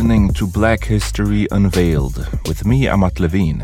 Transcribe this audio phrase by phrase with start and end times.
[0.00, 3.58] Listening to Black History Unveiled with me, Amat Levine,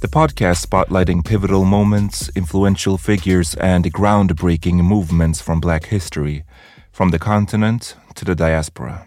[0.00, 6.42] the podcast spotlighting pivotal moments, influential figures, and groundbreaking movements from Black history,
[6.90, 9.06] from the continent to the diaspora.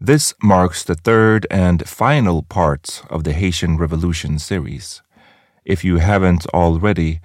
[0.00, 5.00] This marks the third and final part of the Haitian Revolution series.
[5.64, 7.20] If you haven't already,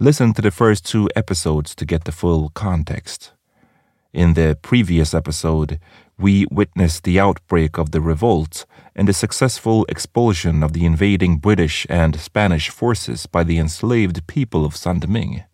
[0.00, 3.32] listen to the first two episodes to get the full context.
[4.14, 5.78] In the previous episode,
[6.18, 11.86] we witnessed the outbreak of the revolt and the successful expulsion of the invading British
[11.90, 15.44] and Spanish forces by the enslaved people of Saint Domingue.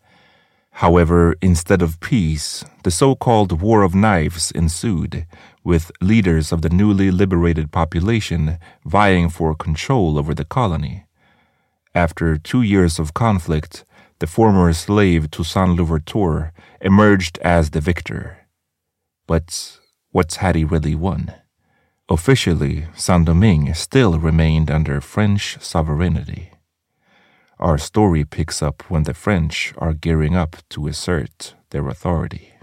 [0.77, 5.27] However, instead of peace, the so called War of Knives ensued,
[5.63, 11.05] with leaders of the newly liberated population vying for control over the colony.
[11.93, 13.85] After two years of conflict,
[14.19, 18.47] the former slave Toussaint Louverture emerged as the victor.
[19.27, 19.79] But
[20.13, 21.33] what's had he really won?
[22.07, 26.51] Officially, Saint Domingue still remained under French sovereignty.
[27.59, 32.53] Our story picks up when the French are gearing up to assert their authority.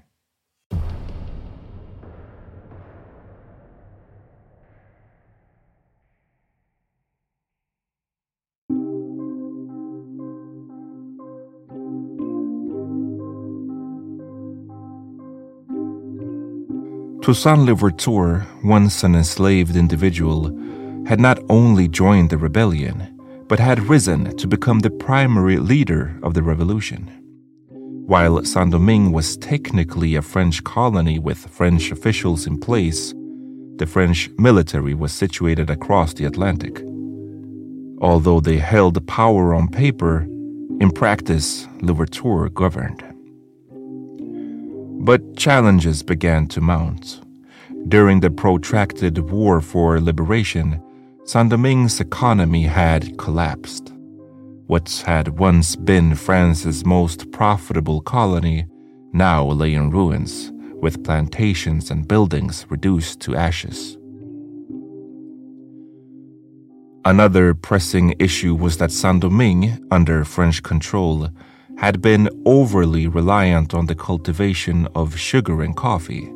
[17.22, 20.44] Toussaint Louverture, once an enslaved individual,
[21.06, 23.14] had not only joined the rebellion,
[23.46, 27.10] but had risen to become the primary leader of the revolution.
[28.06, 33.12] While Saint Domingue was technically a French colony with French officials in place,
[33.76, 36.82] the French military was situated across the Atlantic.
[38.00, 40.22] Although they held power on paper,
[40.80, 43.09] in practice, Louverture governed.
[45.02, 47.22] But challenges began to mount.
[47.88, 50.78] During the protracted war for liberation,
[51.24, 53.94] Saint Domingue's economy had collapsed.
[54.66, 58.66] What had once been France's most profitable colony
[59.14, 60.52] now lay in ruins,
[60.82, 63.96] with plantations and buildings reduced to ashes.
[67.06, 71.30] Another pressing issue was that Saint Domingue, under French control,
[71.80, 76.30] had been overly reliant on the cultivation of sugar and coffee.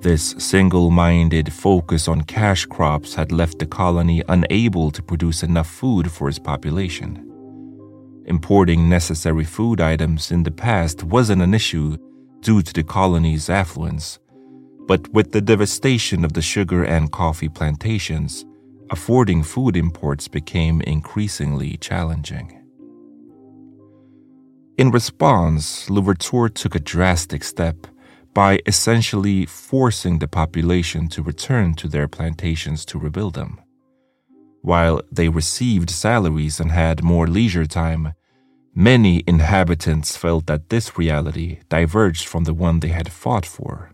[0.00, 5.68] This single minded focus on cash crops had left the colony unable to produce enough
[5.68, 7.22] food for its population.
[8.24, 11.98] Importing necessary food items in the past wasn't an issue
[12.40, 14.18] due to the colony's affluence,
[14.86, 18.46] but with the devastation of the sugar and coffee plantations,
[18.88, 22.59] affording food imports became increasingly challenging.
[24.80, 27.86] In response, Louverture took a drastic step
[28.32, 33.60] by essentially forcing the population to return to their plantations to rebuild them.
[34.62, 38.14] While they received salaries and had more leisure time,
[38.74, 43.90] many inhabitants felt that this reality diverged from the one they had fought for.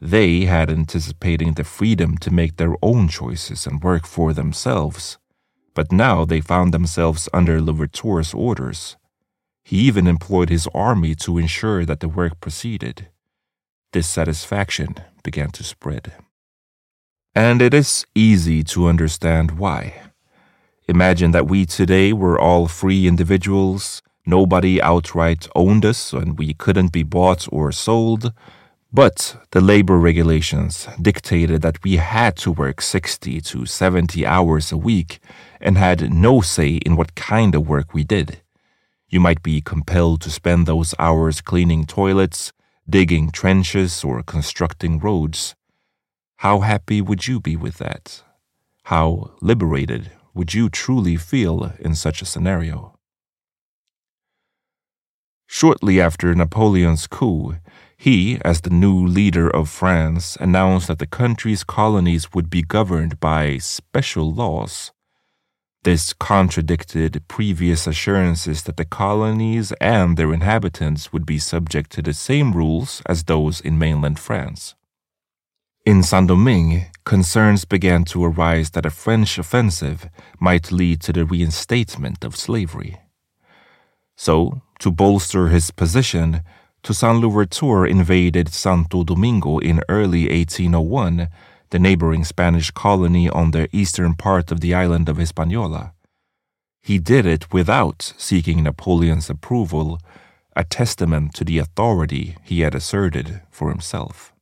[0.00, 5.18] They had anticipating the freedom to make their own choices and work for themselves,
[5.74, 8.96] but now they found themselves under Louverture's orders.
[9.68, 13.08] He even employed his army to ensure that the work proceeded
[13.90, 16.12] dissatisfaction began to spread.
[17.34, 20.02] And it is easy to understand why.
[20.86, 26.92] Imagine that we today were all free individuals, nobody outright owned us, and we couldn't
[26.92, 28.32] be bought or sold.
[28.92, 34.76] But the labor regulations dictated that we had to work 60 to 70 hours a
[34.76, 35.18] week
[35.60, 38.42] and had no say in what kind of work we did.
[39.08, 42.52] You might be compelled to spend those hours cleaning toilets,
[42.88, 45.54] digging trenches or constructing roads.
[46.38, 48.22] How happy would you be with that?
[48.84, 52.98] How liberated would you truly feel in such a scenario?
[55.46, 57.56] Shortly after Napoleon's coup,
[57.96, 63.20] he, as the new leader of France, announced that the country's colonies would be governed
[63.20, 64.92] by special laws
[65.86, 72.12] this contradicted previous assurances that the colonies and their inhabitants would be subject to the
[72.12, 74.74] same rules as those in mainland France.
[75.84, 80.08] In Saint Domingue, concerns began to arise that a French offensive
[80.40, 82.98] might lead to the reinstatement of slavery.
[84.16, 86.40] So, to bolster his position,
[86.82, 91.28] Toussaint Louverture invaded Santo Domingo in early 1801
[91.76, 95.92] the neighboring Spanish colony on the eastern part of the island of Hispaniola.
[96.80, 100.00] He did it without seeking Napoleon's approval,
[100.56, 104.32] a testament to the authority he had asserted for himself.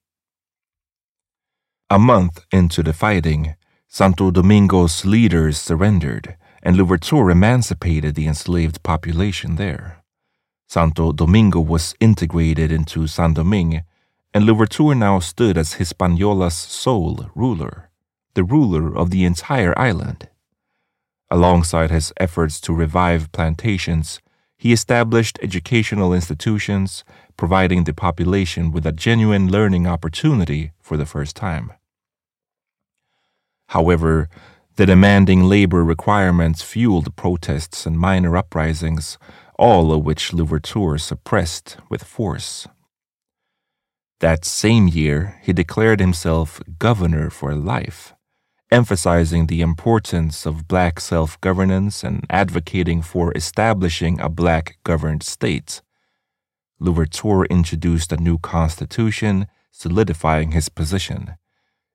[1.90, 3.56] A month into the fighting,
[3.88, 10.04] Santo Domingo's leaders surrendered, and Louverture emancipated the enslaved population there.
[10.68, 13.82] Santo Domingo was integrated into Saint Domingue
[14.34, 17.88] and Louverture now stood as Hispaniola's sole ruler,
[18.34, 20.28] the ruler of the entire island.
[21.30, 24.20] Alongside his efforts to revive plantations,
[24.56, 27.04] he established educational institutions,
[27.36, 31.72] providing the population with a genuine learning opportunity for the first time.
[33.68, 34.28] However,
[34.76, 39.16] the demanding labor requirements fueled protests and minor uprisings,
[39.56, 42.66] all of which Louverture suppressed with force.
[44.24, 48.14] That same year, he declared himself governor for life,
[48.70, 55.82] emphasizing the importance of black self governance and advocating for establishing a black governed state.
[56.80, 61.34] Louverture introduced a new constitution, solidifying his position,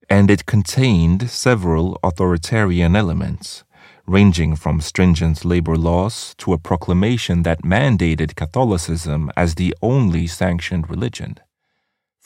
[0.08, 3.64] and it contained several authoritarian elements,
[4.06, 10.92] ranging from stringent labor laws to a proclamation that mandated Catholicism as the only sanctioned
[10.92, 11.40] religion.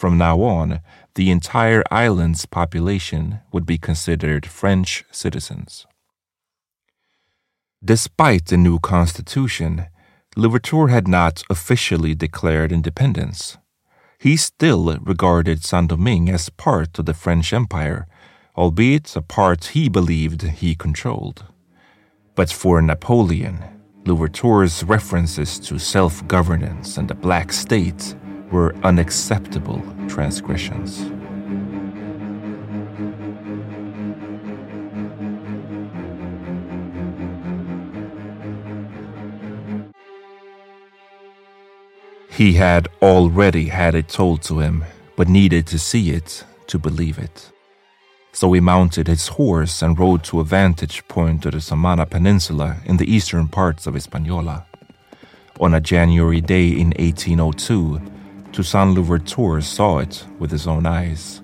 [0.03, 0.81] From now on,
[1.15, 5.85] the entire island's population would be considered French citizens.
[7.81, 9.85] Despite the new constitution,
[10.35, 13.57] Louverture had not officially declared independence.
[14.19, 18.05] He still regarded Saint Domingue as part of the French Empire,
[18.57, 21.45] albeit a part he believed he controlled.
[22.35, 23.57] But for Napoleon,
[24.05, 28.17] Louverture's references to self governance and the Black State
[28.53, 31.09] were unacceptable transgressions.
[42.29, 47.17] He had already had it told to him, but needed to see it to believe
[47.17, 47.51] it.
[48.33, 52.77] So he mounted his horse and rode to a vantage point of the Samana Peninsula
[52.85, 54.65] in the eastern parts of Hispaniola.
[55.59, 58.01] On a January day in 1802,
[58.53, 61.41] Toussaint Louverture saw it with his own eyes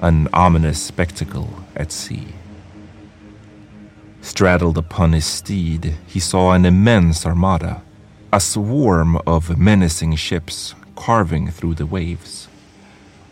[0.00, 2.28] an ominous spectacle at sea.
[4.20, 7.82] Straddled upon his steed, he saw an immense armada,
[8.32, 12.46] a swarm of menacing ships carving through the waves.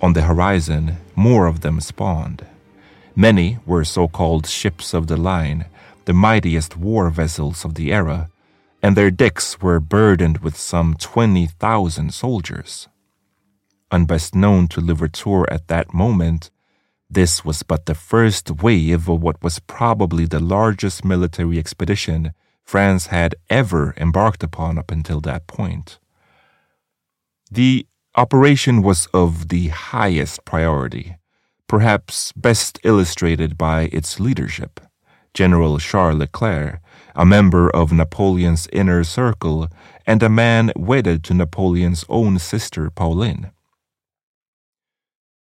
[0.00, 2.44] On the horizon, more of them spawned.
[3.14, 5.66] Many were so called ships of the line,
[6.06, 8.28] the mightiest war vessels of the era,
[8.86, 12.86] and their decks were burdened with some 20,000 soldiers.
[13.90, 16.52] Unbest known to Louverture at that moment,
[17.10, 23.06] this was but the first wave of what was probably the largest military expedition France
[23.06, 25.98] had ever embarked upon up until that point.
[27.50, 31.16] The operation was of the highest priority,
[31.66, 34.78] perhaps best illustrated by its leadership.
[35.34, 36.78] General Charles Leclerc,
[37.16, 39.68] a member of Napoleon's inner circle
[40.06, 43.50] and a man wedded to Napoleon's own sister Pauline.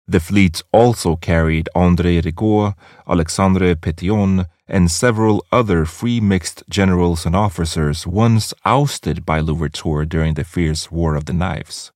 [0.06, 2.74] The fleet also carried André Rigaud,
[3.08, 10.34] Alexandre Pétion, and several other free mixed generals and officers once ousted by Louverture during
[10.34, 11.90] the fierce War of the Knives.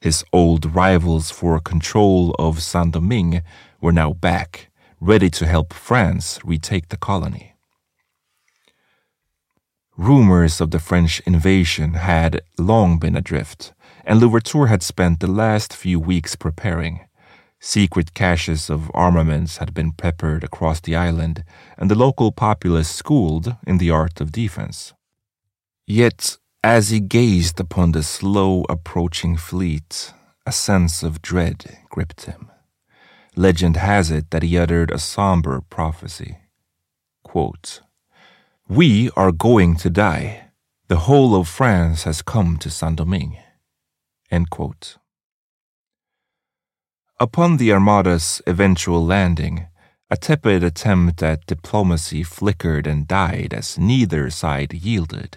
[0.00, 3.42] His old rivals for control of Saint Domingue
[3.80, 7.53] were now back, ready to help France retake the colony.
[9.96, 13.72] Rumors of the French invasion had long been adrift,
[14.04, 17.06] and Louverture had spent the last few weeks preparing.
[17.60, 21.44] Secret caches of armaments had been peppered across the island,
[21.78, 24.94] and the local populace schooled in the art of defense.
[25.86, 30.12] Yet, as he gazed upon the slow approaching fleet,
[30.44, 32.50] a sense of dread gripped him.
[33.36, 36.38] Legend has it that he uttered a somber prophecy.
[37.22, 37.80] Quote,
[38.68, 40.50] we are going to die.
[40.88, 43.36] The whole of France has come to Saint Domingue.
[47.20, 49.66] Upon the Armada's eventual landing,
[50.10, 55.36] a tepid attempt at diplomacy flickered and died as neither side yielded.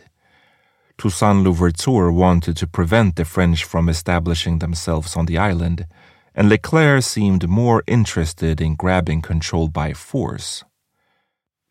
[0.98, 5.86] Toussaint Louverture wanted to prevent the French from establishing themselves on the island,
[6.34, 10.64] and Leclerc seemed more interested in grabbing control by force.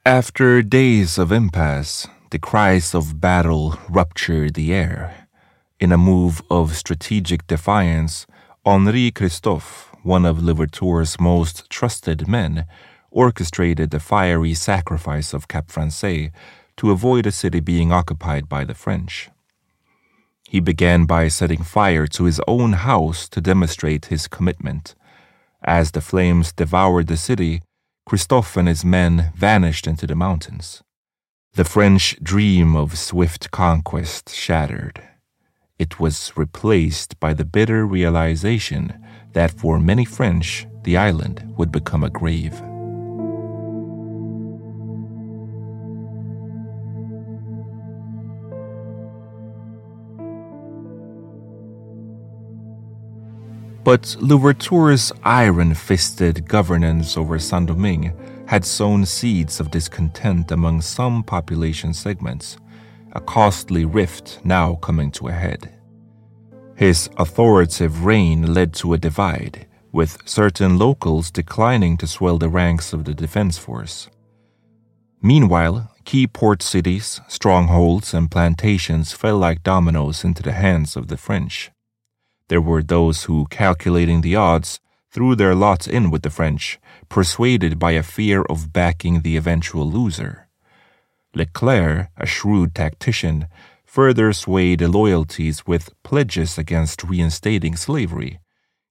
[0.07, 5.27] After days of impasse, the cries of battle ruptured the air.
[5.81, 8.25] In a move of strategic defiance,
[8.65, 12.67] Henri Christophe one of Louverture's most trusted men,
[13.11, 16.31] orchestrated the fiery sacrifice of Cap Francais
[16.77, 19.29] to avoid the city being occupied by the French.
[20.49, 24.95] He began by setting fire to his own house to demonstrate his commitment.
[25.65, 27.63] As the flames devoured the city,
[28.07, 30.83] Christophe and his men vanished into the mountains.
[31.55, 35.03] The French dream of swift conquest shattered.
[35.77, 42.05] It was replaced by the bitter realization that for many French, the island would become
[42.05, 42.63] a grave.
[53.87, 58.13] But Louverture's iron fisted governance over Saint Domingue
[58.49, 62.57] had sown seeds of discontent among some population segments,
[63.13, 65.73] a costly rift now coming to a head.
[66.75, 72.93] His authoritative reign led to a divide, with certain locals declining to swell the ranks
[72.93, 74.09] of the defense force.
[75.23, 81.17] Meanwhile, key port cities, strongholds, and plantations fell like dominoes into the hands of the
[81.17, 81.71] French.
[82.49, 87.79] There were those who, calculating the odds, threw their lots in with the French, persuaded
[87.79, 90.49] by a fear of backing the eventual loser.
[91.35, 93.49] Leclerc, a shrewd tactician,
[93.85, 98.41] further swayed loyalties with pledges against reinstating slavery,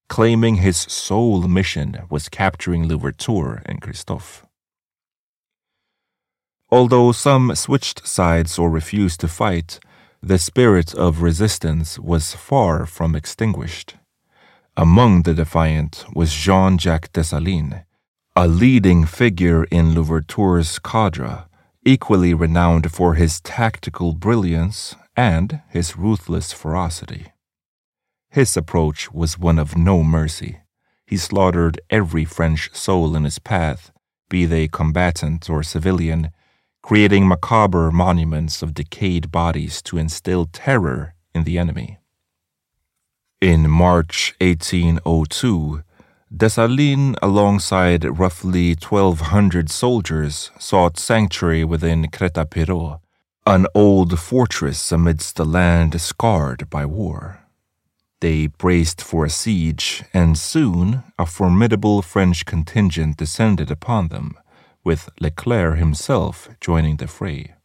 [0.10, 4.46] claiming his sole mission was capturing Louverture and Christophe.
[6.72, 9.80] Although some switched sides or refused to fight,
[10.26, 13.94] the spirit of resistance was far from extinguished.
[14.76, 17.84] Among the defiant was Jean Jacques Dessalines,
[18.36, 21.44] a leading figure in Louverture's cadre
[21.86, 27.28] equally renowned for his tactical brilliance and his ruthless ferocity.
[28.32, 30.62] His approach was one of no mercy.
[31.06, 33.92] He slaughtered every French soul in his path,
[34.28, 36.32] be they combatant or civilian,
[36.86, 41.98] creating macabre monuments of decayed bodies to instill terror in the enemy.
[43.42, 45.82] In March 1802,
[46.32, 53.00] Dessalines, alongside roughly 1,200 soldiers, sought sanctuary within Crête-à-Pierrot,
[53.48, 57.40] an old fortress amidst a land scarred by war.
[58.22, 64.38] They braced for a siege, and soon a formidable French contingent descended upon them,
[64.86, 67.56] with Leclerc himself joining the fray.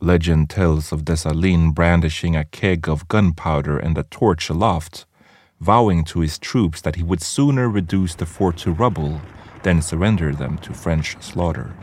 [0.00, 5.06] Legend tells of Dessalines brandishing a keg of gunpowder and a torch aloft
[5.60, 9.20] vowing to his troops that he would sooner reduce the fort to rubble
[9.62, 11.74] than surrender them to French slaughter.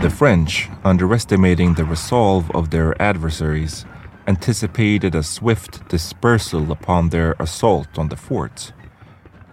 [0.00, 3.84] The French, underestimating the resolve of their adversaries,
[4.28, 8.72] anticipated a swift dispersal upon their assault on the fort.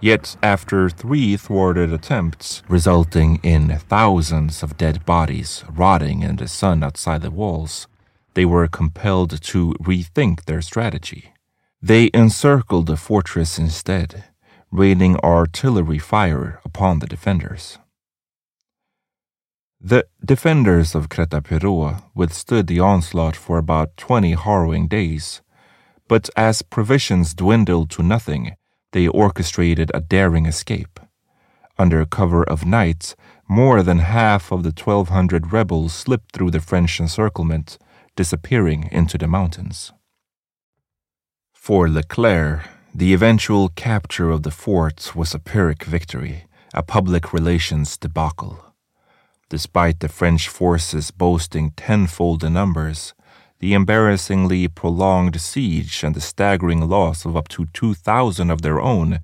[0.02, 6.84] Yet, after three thwarted attempts, resulting in thousands of dead bodies rotting in the sun
[6.84, 7.88] outside the walls,
[8.34, 11.34] they were compelled to rethink their strategy.
[11.82, 14.26] They encircled the fortress instead,
[14.72, 17.80] raining artillery fire upon the defenders.
[19.88, 25.44] The defenders of Crête-à-Pierrot withstood the onslaught for about 20 harrowing days,
[26.08, 28.56] but as provisions dwindled to nothing,
[28.94, 31.00] they orchestrated a daring escape.
[31.78, 33.14] Under cover of night,
[33.48, 37.78] more than half of the 1,200 rebels slipped through the French encirclement,
[38.16, 39.94] disappearing into the mountains.
[41.54, 47.98] For Leclerc, the eventual capture of the fort was a Pyrrhic victory, a public relations
[47.98, 48.66] debacle.
[49.50, 53.14] Despite the French forces boasting tenfold the numbers,
[53.60, 59.20] the embarrassingly prolonged siege and the staggering loss of up to 2,000 of their own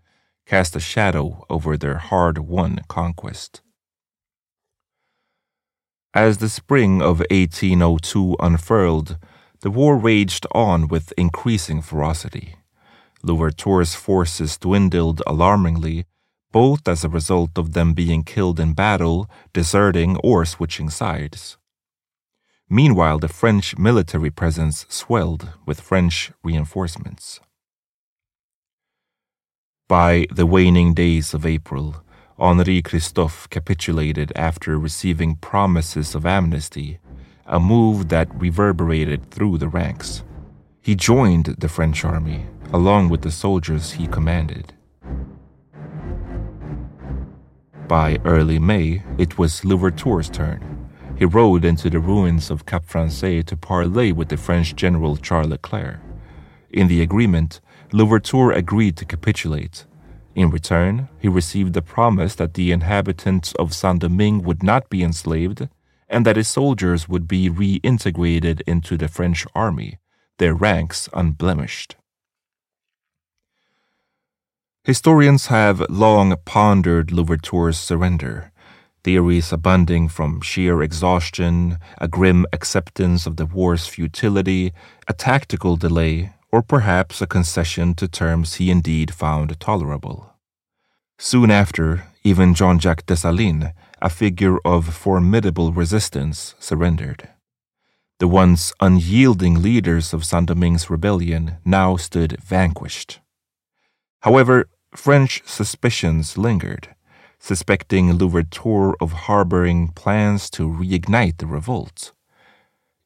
[0.45, 3.61] cast a shadow over their hard won conquest.
[6.13, 9.17] As the spring of 1802 unfurled,
[9.61, 12.55] the war raged on with increasing ferocity.
[13.23, 16.05] Louverture's forces dwindled alarmingly
[16.51, 21.57] both as a result of them being killed in battle, deserting, or switching sides.
[22.69, 27.41] Meanwhile, the French military presence swelled with French reinforcements.
[29.87, 32.03] By the waning days of April,
[32.39, 36.99] Henri Christophe capitulated after receiving promises of amnesty,
[37.45, 40.23] a move that reverberated through the ranks.
[40.81, 44.73] He joined the French army, along with the soldiers he commanded.
[47.91, 50.89] By early May, it was Louverture's turn.
[51.17, 55.49] He rode into the ruins of Cap Français to parley with the French general Charles
[55.49, 55.99] Leclerc.
[56.69, 57.59] In the agreement,
[57.91, 59.85] Louverture agreed to capitulate.
[60.35, 65.03] In return, he received the promise that the inhabitants of Saint Domingue would not be
[65.03, 65.67] enslaved
[66.07, 69.97] and that his soldiers would be reintegrated into the French army,
[70.37, 71.97] their ranks unblemished.
[74.83, 78.51] Historians have long pondered Louverture's surrender,
[79.03, 84.73] theories abounding from sheer exhaustion, a grim acceptance of the war's futility,
[85.07, 90.33] a tactical delay, or perhaps a concession to terms he indeed found tolerable.
[91.19, 97.29] Soon after, even Jean Jacques Dessalines, a figure of formidable resistance, surrendered.
[98.17, 103.20] The once unyielding leaders of Saint Domingue's rebellion now stood vanquished.
[104.21, 106.95] However, French suspicions lingered,
[107.39, 112.11] suspecting Louverture of harboring plans to reignite the revolt.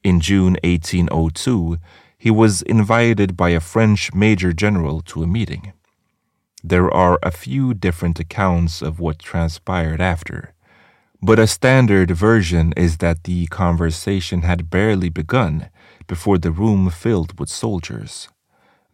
[0.04, 1.78] In June 1802,
[2.17, 5.73] he was invited by a French major general to a meeting.
[6.63, 10.54] There are a few different accounts of what transpired after,
[11.21, 15.69] but a standard version is that the conversation had barely begun
[16.08, 18.28] before the room filled with soldiers.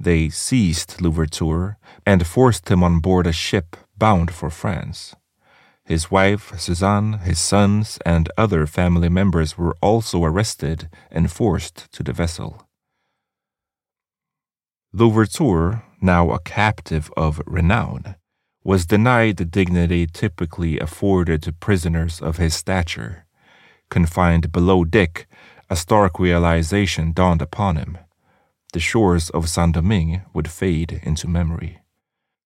[0.03, 5.15] They seized Louverture and forced him on board a ship bound for France.
[5.85, 12.01] His wife, Suzanne, his sons, and other family members were also arrested and forced to
[12.01, 12.67] the vessel.
[14.91, 18.15] Louverture, now a captive of renown,
[18.63, 23.27] was denied the dignity typically afforded to prisoners of his stature.
[23.91, 25.27] Confined below deck,
[25.69, 27.99] a stark realization dawned upon him
[28.73, 31.81] the shores of Saint Domingue would fade into memory.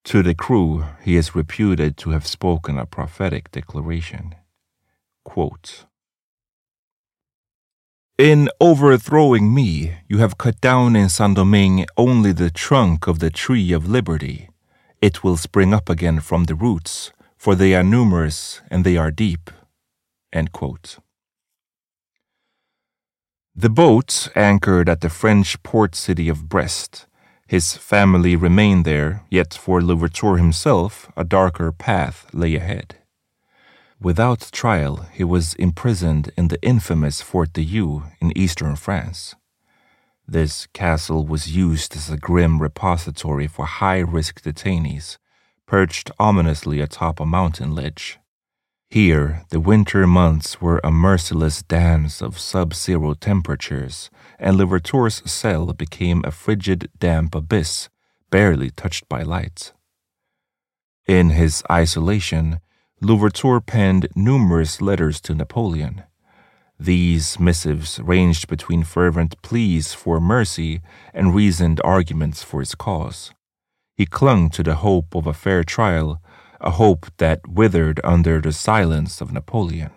[0.05, 4.35] To the crew, he is reputed to have spoken a prophetic declaration.
[5.23, 5.85] Quote,
[8.17, 13.29] in overthrowing me, you have cut down in Saint Domingue only the trunk of the
[13.29, 14.47] tree of liberty.
[15.01, 19.11] It will spring up again from the roots, for they are numerous and they are
[19.11, 19.51] deep.
[20.31, 20.97] End quote.
[23.57, 27.05] The boat anchored at the French port city of Brest.
[27.47, 32.97] His family remained there, yet for Louverture himself, a darker path lay ahead.
[33.97, 39.35] Without trial, he was imprisoned in the infamous Fort de Joux in eastern France.
[40.27, 45.17] This castle was used as a grim repository for high risk detainees,
[45.65, 48.19] perched ominously atop a mountain ledge.
[48.95, 55.73] Here, the winter months were a merciless dance of sub zero temperatures, and Louverture's cell
[55.73, 57.89] became a frigid, damp abyss,
[58.31, 59.73] barely touched by light.
[61.09, 62.61] In his isolation,
[63.01, 66.03] Louverture penned numerous letters to Napoleon.
[66.79, 70.79] These missives ranged between fervent pleas for mercy
[71.13, 73.33] and reasoned arguments for his cause.
[73.97, 76.21] He clung to the hope of a fair trial,
[76.61, 79.91] a hope that withered under the silence of Napoleon.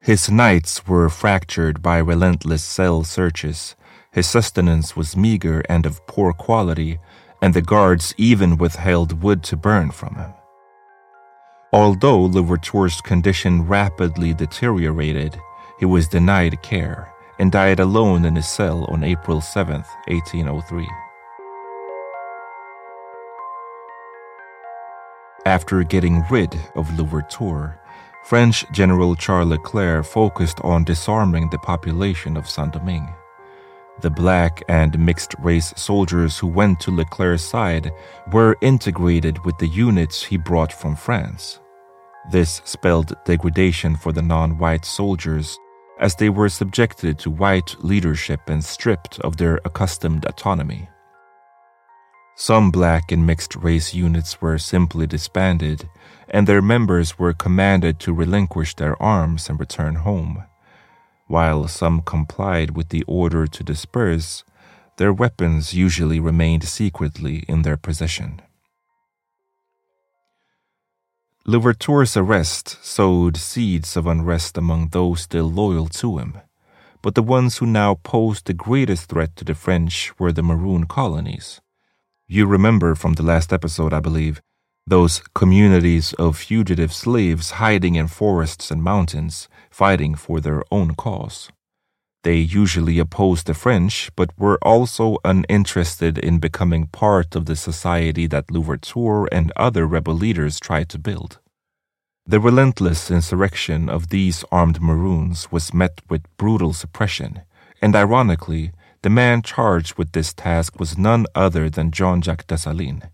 [0.00, 3.76] His nights were fractured by relentless cell searches.
[4.12, 6.98] His sustenance was meager and of poor quality,
[7.42, 10.32] and the guards even withheld wood to burn from him.
[11.72, 15.38] Although Louverture's condition rapidly deteriorated,
[15.78, 20.88] he was denied care and died alone in his cell on April 7, 1803.
[25.50, 27.76] After getting rid of Louverture,
[28.22, 33.12] French General Charles Leclerc focused on disarming the population of Saint Domingue.
[34.00, 37.90] The black and mixed race soldiers who went to Leclerc's side
[38.30, 41.58] were integrated with the units he brought from France.
[42.30, 45.58] This spelled degradation for the non white soldiers,
[45.98, 50.88] as they were subjected to white leadership and stripped of their accustomed autonomy.
[52.40, 55.90] Some black and mixed race units were simply disbanded,
[56.26, 60.44] and their members were commanded to relinquish their arms and return home.
[61.26, 64.42] While some complied with the order to disperse,
[64.96, 68.40] their weapons usually remained secretly in their possession.
[71.44, 76.38] Louverture's arrest sowed seeds of unrest among those still loyal to him,
[77.02, 80.86] but the ones who now posed the greatest threat to the French were the Maroon
[80.86, 81.60] colonies.
[82.32, 84.40] You remember from the last episode, I believe,
[84.86, 91.50] those communities of fugitive slaves hiding in forests and mountains, fighting for their own cause.
[92.22, 98.28] They usually opposed the French, but were also uninterested in becoming part of the society
[98.28, 101.40] that Louverture and other rebel leaders tried to build.
[102.24, 107.42] The relentless insurrection of these armed Maroons was met with brutal suppression,
[107.82, 108.70] and ironically,
[109.02, 113.04] the man charged with this task was none other than Jean Jacques Dessalines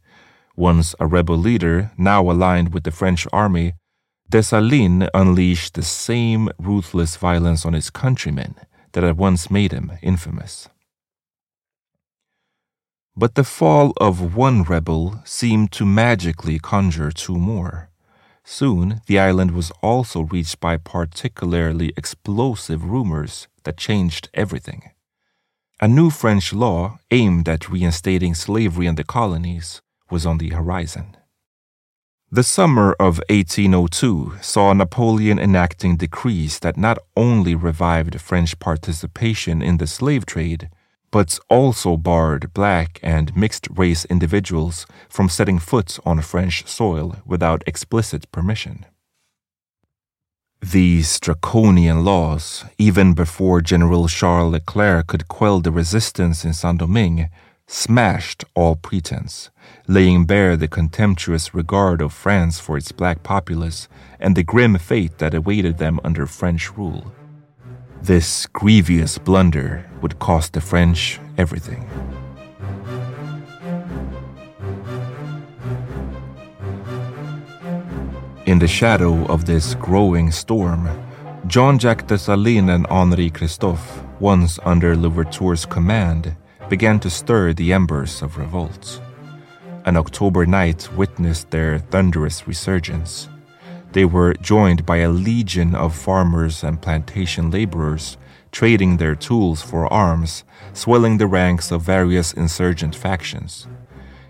[0.56, 3.74] once a rebel leader, now aligned with the French army,
[4.28, 8.56] Dessalines unleashed the same ruthless violence on his countrymen
[8.92, 10.68] that had once made him infamous.
[13.14, 17.90] But the fall of one rebel seemed to magically conjure two more.
[18.44, 24.90] Soon, the island was also reached by particularly explosive rumors that changed everything.
[25.78, 31.14] A new French law aimed at reinstating slavery in the colonies was on the horizon.
[32.30, 39.76] The summer of 1802 saw Napoleon enacting decrees that not only revived French participation in
[39.76, 40.70] the slave trade,
[41.10, 47.62] but also barred black and mixed race individuals from setting foot on French soil without
[47.66, 48.86] explicit permission.
[50.62, 57.28] These draconian laws, even before General Charles Leclerc could quell the resistance in Saint Domingue,
[57.66, 59.50] smashed all pretense,
[59.86, 63.86] laying bare the contemptuous regard of France for its black populace
[64.18, 67.12] and the grim fate that awaited them under French rule.
[68.02, 71.88] This grievous blunder would cost the French everything.
[78.46, 80.88] In the shadow of this growing storm,
[81.48, 86.36] Jean Jacques Dessalines and Henri Christophe, once under Louverture's command,
[86.68, 89.00] began to stir the embers of revolt.
[89.84, 93.28] An October night witnessed their thunderous resurgence.
[93.90, 98.16] They were joined by a legion of farmers and plantation laborers
[98.52, 103.66] trading their tools for arms, swelling the ranks of various insurgent factions.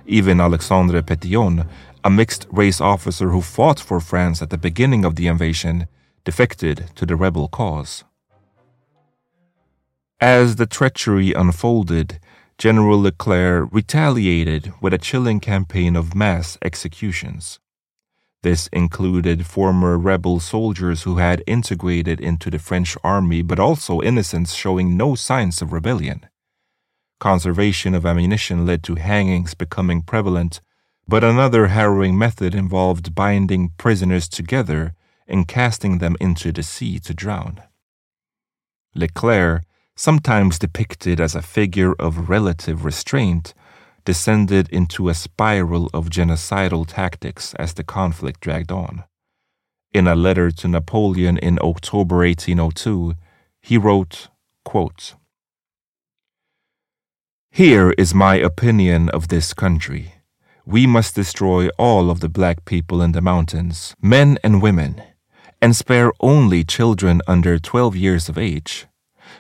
[0.07, 1.67] Even Alexandre Pétion,
[2.07, 5.89] a mixed race officer who fought for France at the beginning of the invasion,
[6.25, 8.05] defected to the rebel cause.
[10.21, 12.21] As the treachery unfolded,
[12.59, 17.59] General Leclerc retaliated with a chilling campaign of mass executions.
[18.45, 24.55] This included former rebel soldiers who had integrated into the French army, but also innocents
[24.55, 26.21] showing no signs of rebellion.
[27.19, 30.61] Conservation of ammunition led to hangings becoming prevalent,
[31.09, 34.95] but another harrowing method involved binding prisoners together
[35.29, 37.63] and casting them into the sea to drown.
[38.95, 39.63] Leclerc
[39.95, 43.55] sometimes depicted as a figure of relative restraint,
[44.05, 49.05] descended into a spiral of genocidal tactics as the conflict dragged on.
[49.93, 53.15] In a letter to Napoleon in October 1802,
[53.63, 54.29] he wrote,
[54.65, 55.15] quote,
[57.51, 60.16] Here is my opinion of this country.
[60.69, 65.01] We must destroy all of the black people in the mountains, men and women,
[65.63, 68.87] and spare only children under 12 years of age.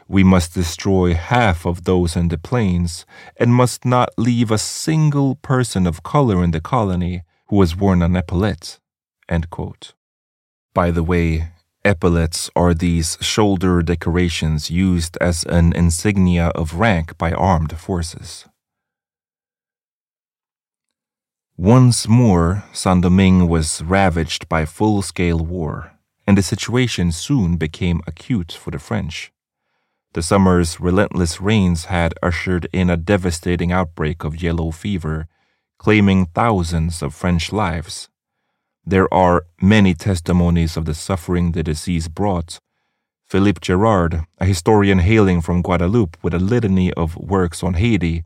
[0.06, 3.04] We must destroy half of those in the plains,
[3.36, 8.02] and must not leave a single person of color in the colony who has worn
[8.02, 8.78] an epaulette.
[10.74, 11.48] By the way,
[11.84, 18.46] epaulets are these shoulder decorations used as an insignia of rank by armed forces.
[21.58, 25.92] Once more, Saint Domingue was ravaged by full scale war,
[26.26, 29.32] and the situation soon became acute for the French.
[30.12, 35.28] The summer's relentless rains had ushered in a devastating outbreak of yellow fever,
[35.78, 38.10] claiming thousands of French lives.
[38.84, 42.58] There are many testimonies of the suffering the disease brought.
[43.24, 48.24] Philippe Girard, a historian hailing from Guadeloupe with a litany of works on Haiti,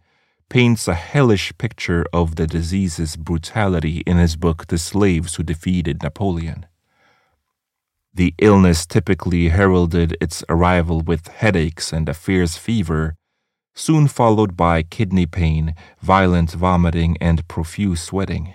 [0.50, 6.02] paints a hellish picture of the disease's brutality in his book The Slaves Who Defeated
[6.02, 6.66] Napoleon.
[8.12, 13.14] The illness typically heralded its arrival with headaches and a fierce fever,
[13.76, 18.54] soon followed by kidney pain, violent vomiting, and profuse sweating.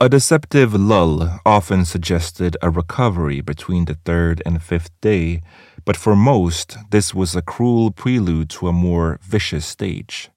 [0.00, 5.42] A deceptive lull often suggested a recovery between the third and fifth day,
[5.84, 10.30] but for most, this was a cruel prelude to a more vicious stage.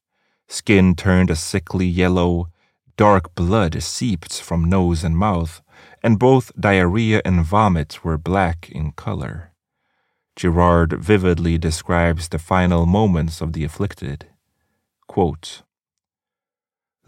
[0.47, 2.49] Skin turned a sickly yellow,
[2.95, 5.61] dark blood seeped from nose and mouth,
[6.01, 9.51] and both diarrhea and vomit were black in color.
[10.35, 14.27] Girard vividly describes the final moments of the afflicted.
[15.07, 15.63] Quote,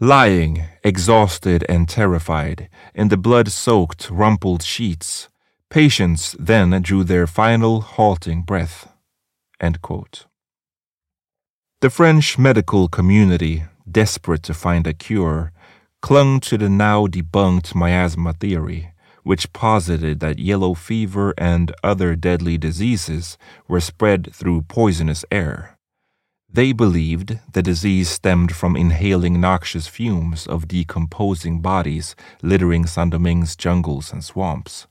[0.00, 5.28] Lying, exhausted and terrified, in the blood soaked, rumpled sheets,
[5.68, 8.88] patients then drew their final halting breath.
[11.80, 15.50] The French medical community, desperate to find a cure,
[16.02, 22.58] clung to the now debunked miasma theory, which posited that yellow fever and other deadly
[22.58, 25.78] diseases were spread through poisonous air.
[26.52, 33.56] They believed the disease stemmed from inhaling noxious fumes of decomposing bodies littering Saint Domingue's
[33.56, 34.86] jungles and swamps.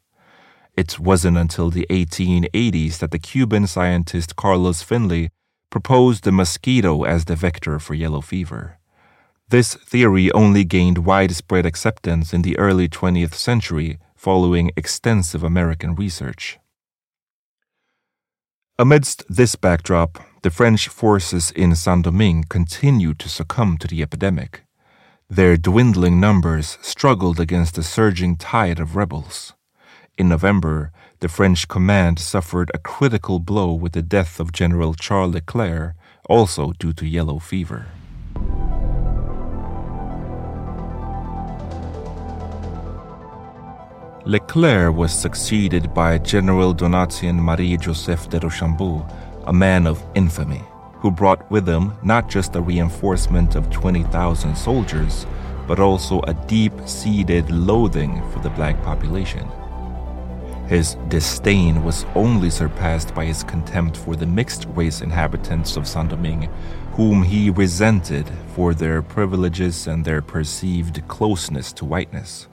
[0.75, 5.29] It wasn't until the 1880s that the Cuban scientist Carlos Finlay
[5.69, 8.77] proposed the mosquito as the vector for yellow fever.
[9.49, 16.59] This theory only gained widespread acceptance in the early 20th century following extensive American research.
[18.77, 24.63] Amidst this backdrop, the French forces in Saint Domingue continued to succumb to the epidemic.
[25.29, 29.53] Their dwindling numbers struggled against the surging tide of rebels.
[30.17, 35.33] In November, the French command suffered a critical blow with the death of General Charles
[35.33, 35.95] Leclerc,
[36.29, 37.87] also due to yellow fever.
[44.25, 49.05] Leclerc was succeeded by General Donatien Marie Joseph de Rochambeau,
[49.47, 50.61] a man of infamy,
[50.93, 55.25] who brought with him not just a reinforcement of 20,000 soldiers,
[55.67, 59.49] but also a deep seated loathing for the black population.
[60.69, 66.09] His disdain was only surpassed by his contempt for the mixed race inhabitants of Saint
[66.09, 66.47] Domingue,
[66.91, 72.47] whom he resented for their privileges and their perceived closeness to whiteness.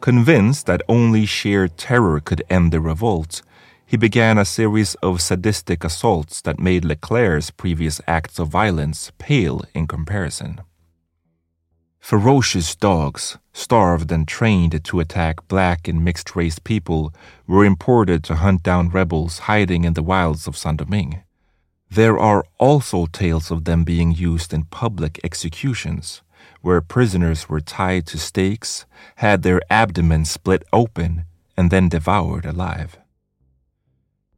[0.00, 3.42] Convinced that only sheer terror could end the revolt,
[3.86, 9.62] he began a series of sadistic assaults that made Leclerc's previous acts of violence pale
[9.72, 10.60] in comparison.
[12.00, 17.14] Ferocious dogs, starved and trained to attack black and mixed race people,
[17.46, 21.22] were imported to hunt down rebels hiding in the wilds of Saint Domingue.
[21.90, 26.22] There are also tales of them being used in public executions,
[26.62, 28.86] where prisoners were tied to stakes,
[29.16, 32.98] had their abdomens split open, and then devoured alive.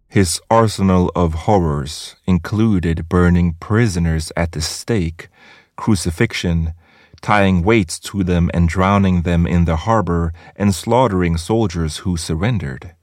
[0.09, 5.29] His arsenal of horrors included burning prisoners at the stake,
[5.77, 6.75] crucifixion,
[7.23, 12.95] tying weights to them and drowning them in the harbor, and slaughtering soldiers who surrendered.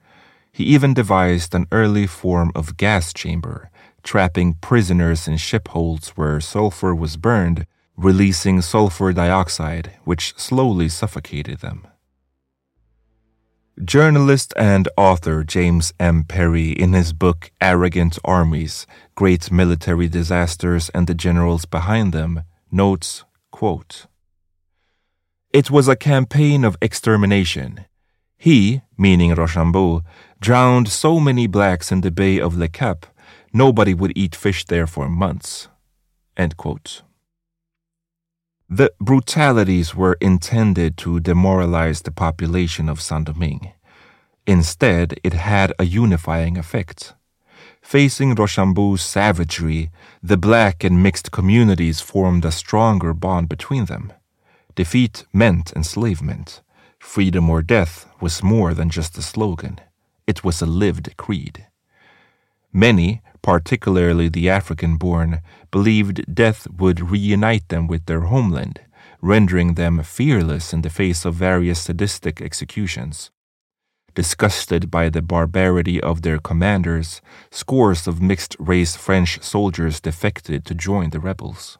[0.52, 3.72] He even devised an early form of gas chamber,
[4.04, 11.60] trapping prisoners in ship holds where sulfur was burned, releasing sulfur dioxide, which slowly suffocated
[11.60, 11.88] them.
[13.84, 16.26] Journalist and author James M.
[16.26, 23.24] Perry, in his book Arrogant Armies Great Military Disasters and the Generals Behind Them, notes
[23.52, 24.08] quote,
[25.52, 27.86] It was a campaign of extermination.
[28.38, 30.04] He, meaning Rochambeau,
[30.40, 33.08] drowned so many blacks in the Bay of Le Cap,
[33.52, 35.68] nobody would eat fish there for months.
[38.70, 43.74] The brutalities were intended to demoralize the population of Saint Domingue.
[44.46, 47.16] Instead, it had a unifying effect.
[47.82, 49.90] Facing Rochambeau's savagery,
[50.22, 54.14] the black and mixed communities formed a stronger bond between them.
[54.80, 56.62] Defeat meant enslavement.
[57.00, 59.82] Freedom or death was more than just a slogan,
[60.26, 61.68] it was a lived creed.
[62.72, 68.80] Many, particularly the African born, believed death would reunite them with their homeland,
[69.22, 73.32] rendering them fearless in the face of various sadistic executions.
[74.16, 77.20] Disgusted by the barbarity of their commanders,
[77.52, 81.78] scores of mixed race French soldiers defected to join the rebels.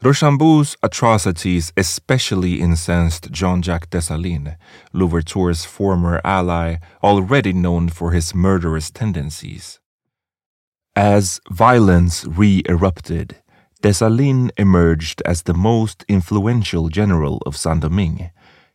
[0.00, 4.56] Rochambeau's atrocities especially incensed Jean Jacques Dessalines,
[4.92, 9.80] Louverture's former ally, already known for his murderous tendencies.
[10.94, 13.42] As violence re erupted,
[13.82, 18.30] Dessalines emerged as the most influential general of Saint Domingue,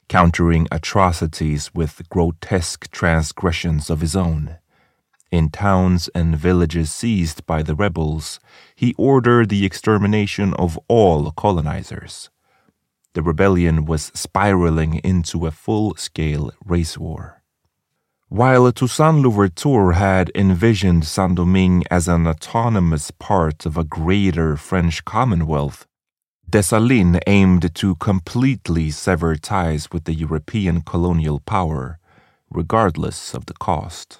[0.09, 4.57] countering atrocities with grotesque transgressions of his own.
[5.33, 8.39] In towns and villages seized by the rebels,
[8.75, 12.29] he ordered the extermination of all colonizers.
[13.13, 17.41] The rebellion was spiraling into a full scale race war.
[18.29, 25.03] While Toussaint Louverture had envisioned Saint Domingue as an autonomous part of a greater French
[25.03, 25.87] commonwealth,
[26.47, 31.97] Dessalines aimed to completely sever ties with the European colonial power,
[32.51, 34.19] regardless of the cost.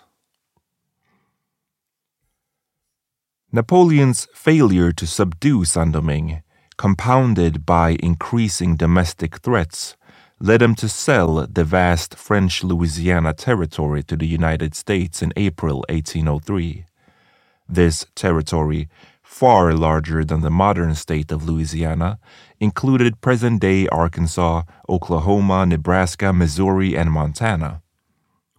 [3.56, 6.42] Napoleon's failure to subdue Saint Domingue,
[6.76, 9.96] compounded by increasing domestic threats,
[10.40, 15.86] led him to sell the vast French Louisiana territory to the United States in April
[15.90, 16.86] 1803.
[17.70, 18.90] This territory,
[19.22, 22.18] far larger than the modern state of Louisiana,
[22.60, 27.83] included present day Arkansas, Oklahoma, Nebraska, Missouri, and Montana.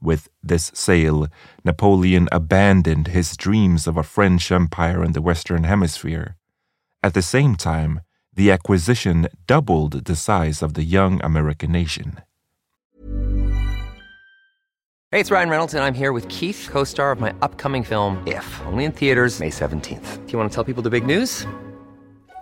[0.04, 1.28] With this sale,
[1.64, 6.36] Napoleon abandoned his dreams of a French empire in the Western Hemisphere.
[7.02, 8.02] At the same time,
[8.34, 12.20] the acquisition doubled the size of the young American nation.
[15.10, 18.22] Hey, it's Ryan Reynolds, and I'm here with Keith, co star of my upcoming film,
[18.26, 20.26] If, only in theaters, May 17th.
[20.26, 21.46] Do you want to tell people the big news?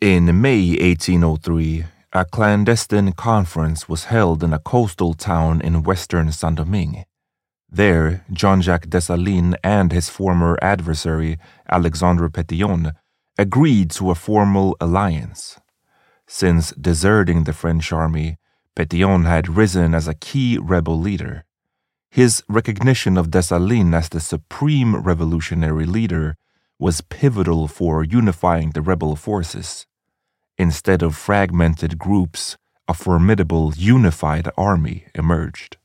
[0.00, 1.84] In May 1803,
[2.14, 7.04] a clandestine conference was held in a coastal town in western Saint Domingue.
[7.68, 11.36] There, Jean Jacques Dessalines and his former adversary,
[11.70, 12.94] Alexandre Pétion,
[13.36, 15.60] agreed to a formal alliance.
[16.26, 18.38] Since deserting the French army,
[18.74, 21.44] Pétion had risen as a key rebel leader.
[22.10, 26.38] His recognition of Dessalines as the supreme revolutionary leader
[26.78, 29.86] was pivotal for unifying the rebel forces.
[30.60, 35.78] Instead of fragmented groups, a formidable unified army emerged.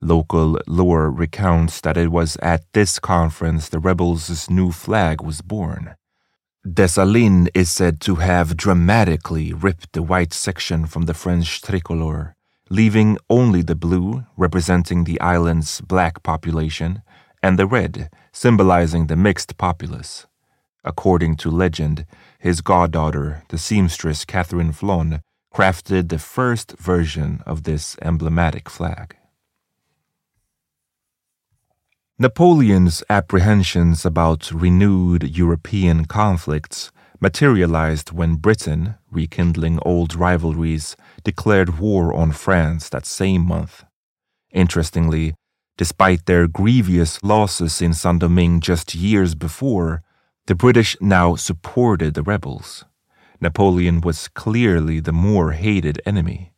[0.00, 5.96] Local lore recounts that it was at this conference the rebels' new flag was born.
[6.64, 12.36] Dessalines is said to have dramatically ripped the white section from the French tricolor,
[12.70, 17.02] leaving only the blue, representing the island's black population,
[17.42, 20.28] and the red, symbolizing the mixed populace.
[20.84, 22.06] According to legend,
[22.38, 25.20] his goddaughter, the seamstress Catherine Flon,
[25.54, 29.16] crafted the first version of this emblematic flag.
[32.18, 42.32] Napoleon's apprehensions about renewed European conflicts materialized when Britain, rekindling old rivalries, declared war on
[42.32, 43.84] France that same month.
[44.50, 45.34] Interestingly,
[45.76, 50.02] despite their grievous losses in Saint Domingue just years before,
[50.46, 52.84] the British now supported the rebels.
[53.40, 56.52] Napoleon was clearly the more hated enemy.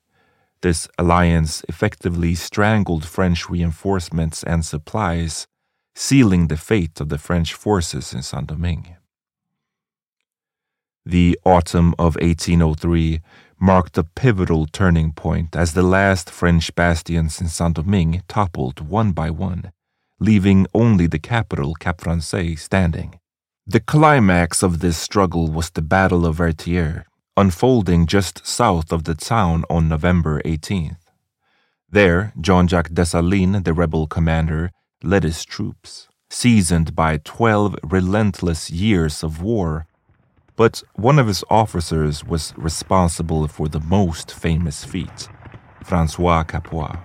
[0.60, 5.46] This alliance effectively strangled French reinforcements and supplies,
[5.94, 8.96] sealing the fate of the French forces in Saint Domingue.
[11.06, 13.20] The autumn of 1803
[13.58, 19.12] marked a pivotal turning point as the last French bastions in Saint Domingue toppled one
[19.12, 19.72] by one,
[20.20, 23.17] leaving only the capital, Cap Francais, standing.
[23.70, 27.04] The climax of this struggle was the Battle of Vertières,
[27.36, 30.96] unfolding just south of the town on November 18th.
[31.90, 34.70] There, Jean Jacques Dessalines, the rebel commander,
[35.02, 39.86] led his troops, seasoned by 12 relentless years of war.
[40.56, 45.28] But one of his officers was responsible for the most famous feat
[45.84, 46.96] Francois Capois.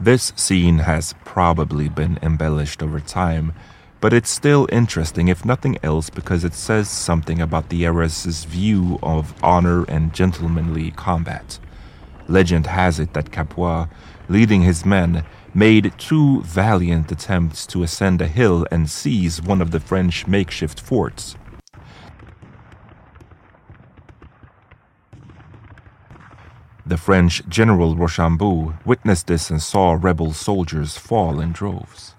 [0.00, 3.52] This scene has probably been embellished over time
[4.00, 8.98] but it's still interesting, if nothing else, because it says something about the era's view
[9.02, 11.58] of honor and gentlemanly combat.
[12.26, 13.88] Legend has it that Capois,
[14.28, 19.70] leading his men, made two valiant attempts to ascend a hill and seize one of
[19.70, 21.36] the French makeshift forts.
[27.00, 32.14] French General Rochambeau witnessed this and saw rebel soldiers fall in droves.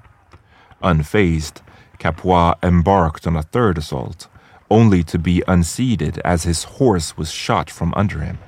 [0.82, 1.61] Unfazed,
[1.99, 4.27] Capois embarked on a third assault,
[4.71, 8.39] only to be unseated as his horse was shot from under him.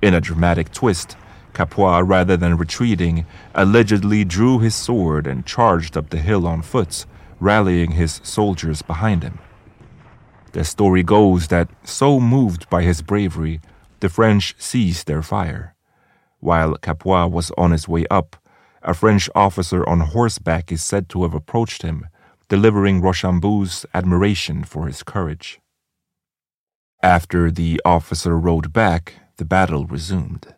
[0.00, 1.14] In a dramatic twist,
[1.52, 7.04] Capois, rather than retreating, allegedly drew his sword and charged up the hill on foot,
[7.38, 9.38] rallying his soldiers behind him.
[10.52, 13.60] The story goes that, so moved by his bravery,
[14.00, 15.74] the French ceased their fire.
[16.40, 18.36] While Capois was on his way up,
[18.82, 22.06] a French officer on horseback is said to have approached him
[22.48, 25.60] delivering Rochambeau's admiration for his courage.
[27.02, 30.54] After the officer rode back, the battle resumed.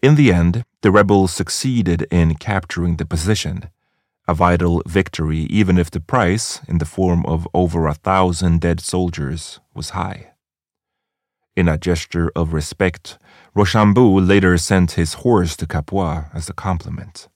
[0.00, 3.70] In the end, the rebels succeeded in capturing the position,
[4.28, 8.80] a vital victory even if the price, in the form of over a thousand dead
[8.80, 10.33] soldiers, was high.
[11.56, 13.16] In a gesture of respect,
[13.54, 17.28] Rochambeau later sent his horse to Capois as a compliment.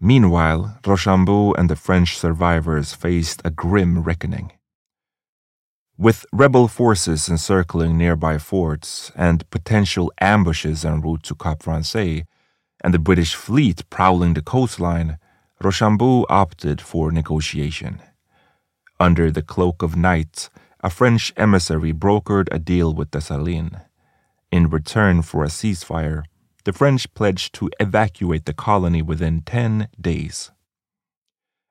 [0.00, 4.52] Meanwhile, Rochambeau and the French survivors faced a grim reckoning.
[5.96, 12.24] With rebel forces encircling nearby forts and potential ambushes en route to Cap Francais,
[12.82, 15.18] and the British fleet prowling the coastline,
[15.62, 18.02] Rochambeau opted for negotiation.
[18.98, 20.50] Under the cloak of night,
[20.86, 23.74] a French emissary brokered a deal with Dessalines.
[24.52, 26.22] In return for a ceasefire,
[26.62, 30.52] the French pledged to evacuate the colony within 10 days.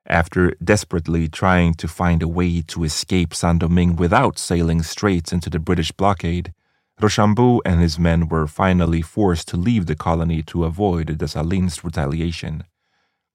[0.04, 5.48] After desperately trying to find a way to escape Saint Domingue without sailing straight into
[5.48, 6.52] the British blockade,
[7.00, 12.64] Rochambeau and his men were finally forced to leave the colony to avoid Dessalines' retaliation.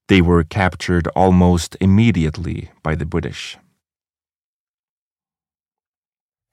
[0.08, 3.58] They were captured almost immediately by the British.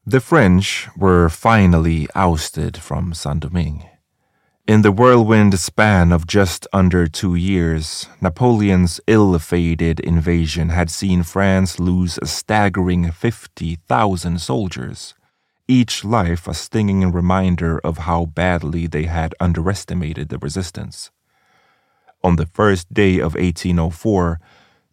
[0.08, 3.84] The French were finally ousted from Saint Domingue.
[4.66, 11.24] In the whirlwind span of just under two years, Napoleon's ill fated invasion had seen
[11.24, 15.12] France lose a staggering 50,000 soldiers,
[15.68, 21.10] each life a stinging reminder of how badly they had underestimated the resistance.
[22.24, 24.40] On the first day of 1804,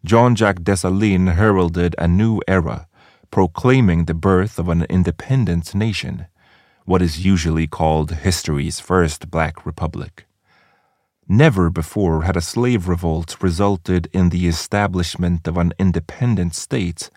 [0.04, 2.86] Jean Jacques Dessalines heralded a new era,
[3.30, 6.26] proclaiming the birth of an independent nation
[6.86, 10.24] what is usually called history's first black republic.
[11.28, 17.10] Never before had a slave revolt resulted in the establishment of an independent state,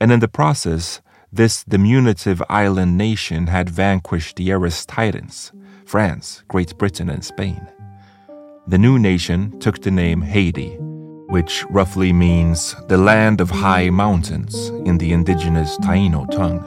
[0.00, 5.52] and in the process, this diminutive island nation had vanquished the era's titans
[5.84, 7.66] France, Great Britain, and Spain.
[8.66, 10.78] The new nation took the name Haiti,
[11.30, 16.62] which roughly means the land of high mountains in the indigenous Taino tongue.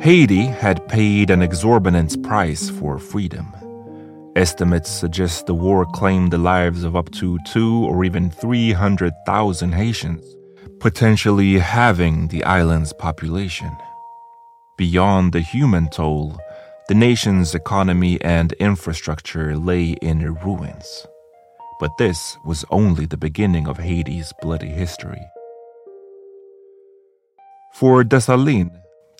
[0.00, 3.52] Haiti had paid an exorbitant price for freedom.
[4.38, 10.24] Estimates suggest the war claimed the lives of up to two or even 300,000 Haitians,
[10.78, 13.76] potentially halving the island's population.
[14.76, 16.38] Beyond the human toll,
[16.86, 21.04] the nation's economy and infrastructure lay in ruins.
[21.80, 25.26] But this was only the beginning of Haiti's bloody history.
[27.74, 28.70] For Dessalines,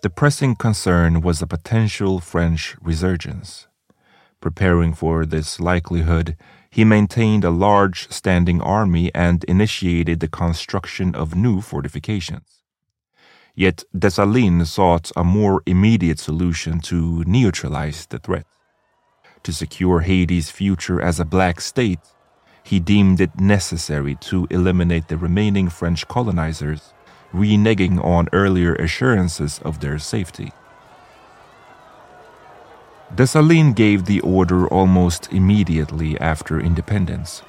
[0.03, 3.68] the pressing concern was a potential French resurgence.
[4.41, 6.37] Preparing for this likelihood,
[6.71, 12.63] he maintained a large standing army and initiated the construction of new fortifications.
[13.57, 18.47] Yet Dessalines sought a more immediate solution to neutralize the threat.
[19.43, 21.99] To secure Haiti's future as a black state,
[22.63, 26.93] he deemed it necessary to eliminate the remaining French colonizers,
[27.33, 30.53] reneging on earlier assurances of their safety.
[33.15, 37.43] Dessalines gave the order almost immediately after independence.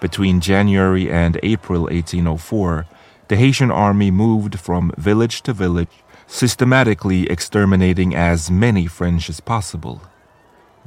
[0.00, 2.86] Between January and April 1804,
[3.28, 10.00] the Haitian army moved from village to village, systematically exterminating as many French as possible.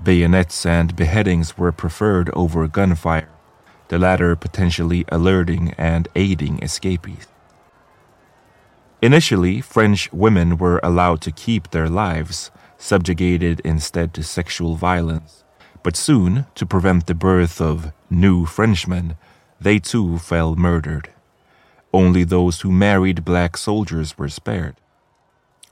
[0.01, 3.29] Bayonets and beheadings were preferred over gunfire,
[3.89, 7.27] the latter potentially alerting and aiding escapees.
[9.01, 12.51] Initially, French women were allowed to keep their lives,
[12.83, 15.45] subjugated instead to sexual violence.
[15.83, 19.15] But soon, to prevent the birth of new Frenchmen,
[19.59, 21.09] they too fell murdered.
[21.93, 24.75] Only those who married black soldiers were spared.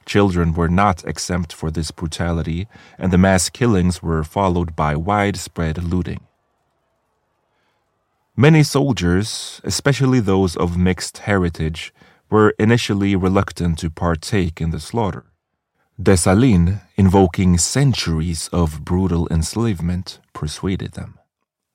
[0.05, 5.84] Children were not exempt for this brutality, and the mass killings were followed by widespread
[5.84, 6.22] looting.
[8.38, 11.93] Many soldiers, especially those of mixed heritage,
[12.30, 15.30] were initially reluctant to partake in the slaughter.
[16.01, 21.19] Dessalines, invoking centuries of brutal enslavement, persuaded them.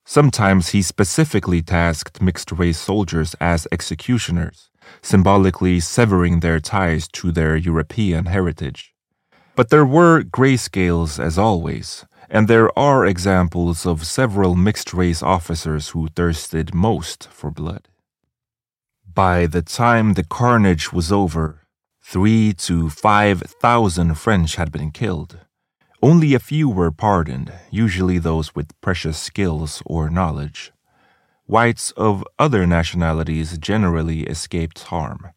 [0.04, 4.70] Sometimes he specifically tasked mixed race soldiers as executioners,
[5.00, 8.92] symbolically severing their ties to their European heritage.
[9.54, 15.90] But there were grayscales as always, and there are examples of several mixed race officers
[15.90, 17.88] who thirsted most for blood.
[19.06, 21.65] By the time the carnage was over,
[22.08, 25.40] Three to five thousand French had been killed.
[26.00, 30.70] Only a few were pardoned, usually those with precious skills or knowledge.
[31.46, 35.32] Whites of other nationalities generally escaped harm.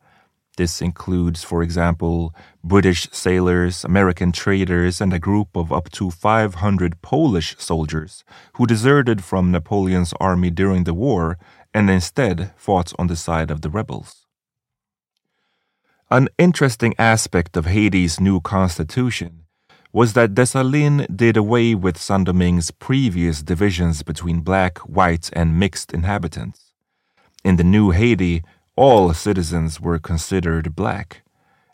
[0.57, 7.01] This includes, for example, British sailors, American traders, and a group of up to 500
[7.01, 8.24] Polish soldiers
[8.57, 11.39] who deserted from Napoleon's army during the war
[11.74, 14.28] and instead fought on the side of the rebels.
[16.12, 19.43] An interesting aspect of Haiti's new constitution
[19.93, 26.74] was that Dessalines did away with Saint-Domingue's previous divisions between black, white, and mixed inhabitants.
[27.43, 28.41] In the new Haiti,
[28.76, 31.22] all citizens were considered black,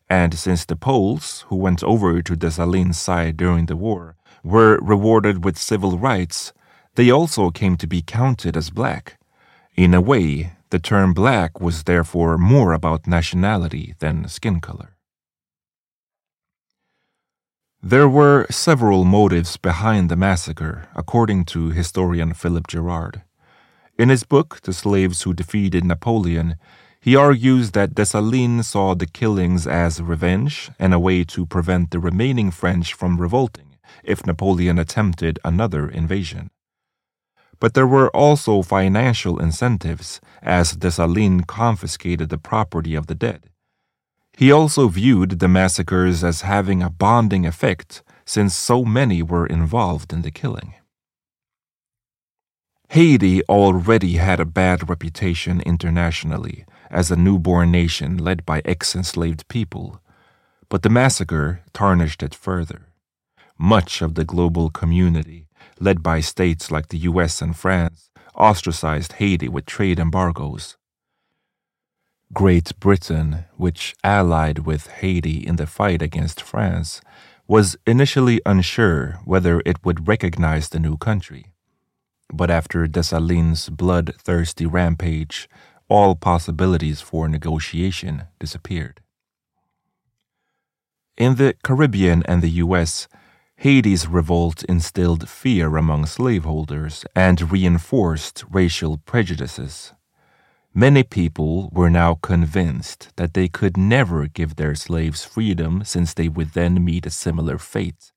[0.10, 5.46] and since the Poles, who went over to Dessalines' side during the war, were rewarded
[5.46, 6.52] with civil rights,
[6.96, 9.18] they also came to be counted as black.
[9.78, 14.96] In a way, the term black was therefore more about nationality than skin color.
[17.82, 23.22] There were several motives behind the massacre, according to historian Philip Girard.
[23.98, 26.56] In his book, The Slaves Who Defeated Napoleon,
[27.00, 32.00] he argues that Dessalines saw the killings as revenge and a way to prevent the
[32.00, 36.50] remaining French from revolting if Napoleon attempted another invasion.
[37.60, 43.50] But there were also financial incentives, as Dessalines confiscated the property of the dead.
[44.38, 50.12] He also viewed the massacres as having a bonding effect, since so many were involved
[50.12, 50.74] in the killing.
[52.90, 59.48] Haiti already had a bad reputation internationally as a newborn nation led by ex enslaved
[59.48, 60.02] people,
[60.70, 62.88] but the massacre tarnished it further.
[63.58, 65.45] Much of the global community
[65.80, 70.78] led by states like the US and France, ostracized Haiti with trade embargoes.
[72.34, 77.02] Great Britain, which allied with Haiti in the fight against France,
[77.48, 81.52] was initially unsure whether it would recognize the new country.
[82.34, 85.48] But after Dessalines' bloodthirsty rampage,
[85.88, 89.02] all possibilities for negotiation disappeared.
[91.18, 93.08] In the Caribbean and the U.S.,
[93.58, 99.94] Haiti's revolt instilled fear among slaveholders and reinforced racial prejudices.
[100.74, 106.28] Many people were now convinced that they could never give their slaves freedom since they
[106.28, 108.12] would then meet a similar fate.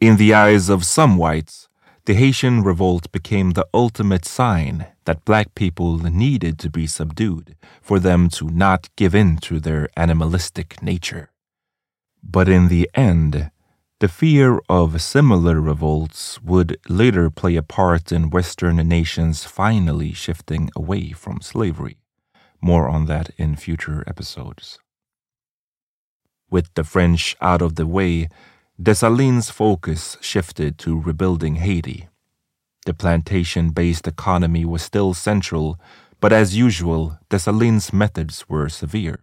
[0.00, 1.68] In the eyes of some whites,
[2.04, 7.98] the Haitian revolt became the ultimate sign that black people needed to be subdued for
[7.98, 11.30] them to not give in to their animalistic nature.
[12.22, 13.50] But in the end,
[13.98, 20.68] the fear of similar revolts would later play a part in Western nations finally shifting
[20.76, 21.96] away from slavery.
[22.60, 24.78] More on that in future episodes.
[26.50, 28.28] With the French out of the way,
[28.80, 32.08] Dessalines' focus shifted to rebuilding Haiti.
[32.84, 35.80] The plantation based economy was still central,
[36.20, 39.20] but as usual, Dessalines' methods were severe.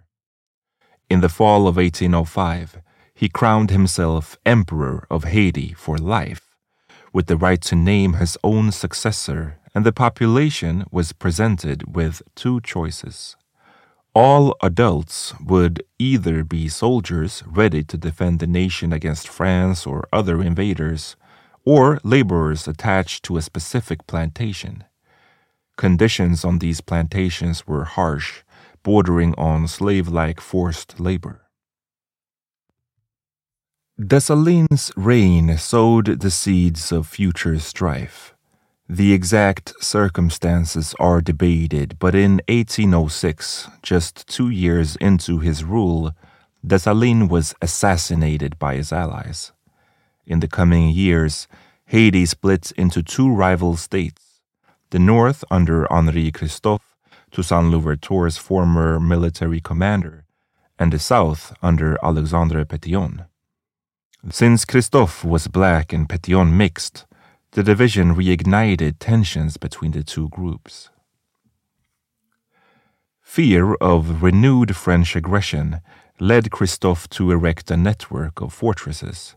[1.11, 2.81] In the fall of 1805,
[3.13, 6.55] he crowned himself Emperor of Haiti for life,
[7.11, 12.59] with the right to name his own successor, and the population was presented with two
[12.61, 13.35] choices.
[14.15, 20.41] All adults would either be soldiers ready to defend the nation against France or other
[20.41, 21.15] invaders,
[21.65, 24.83] or laborers attached to a specific plantation.
[25.77, 28.43] Conditions on these plantations were harsh,
[28.83, 31.42] bordering on slave like forced labor.
[33.99, 38.33] Dessalines' reign sowed the seeds of future strife.
[38.89, 46.11] The exact circumstances are debated, but in 1806, just two years into his rule,
[46.65, 49.51] Dessalines was assassinated by his allies.
[50.25, 51.47] In the coming years,
[51.85, 54.41] Haiti split into two rival states
[54.89, 56.95] the north under Henri Christophe,
[57.29, 60.25] Toussaint Louverture's former military commander,
[60.79, 63.27] and the south under Alexandre Pétion.
[64.29, 67.05] Since Christophe was black and Pétion mixed,
[67.51, 70.89] the division reignited tensions between the two groups.
[73.21, 75.81] Fear of renewed French aggression
[76.21, 79.35] led Christophe to erect a network of fortresses,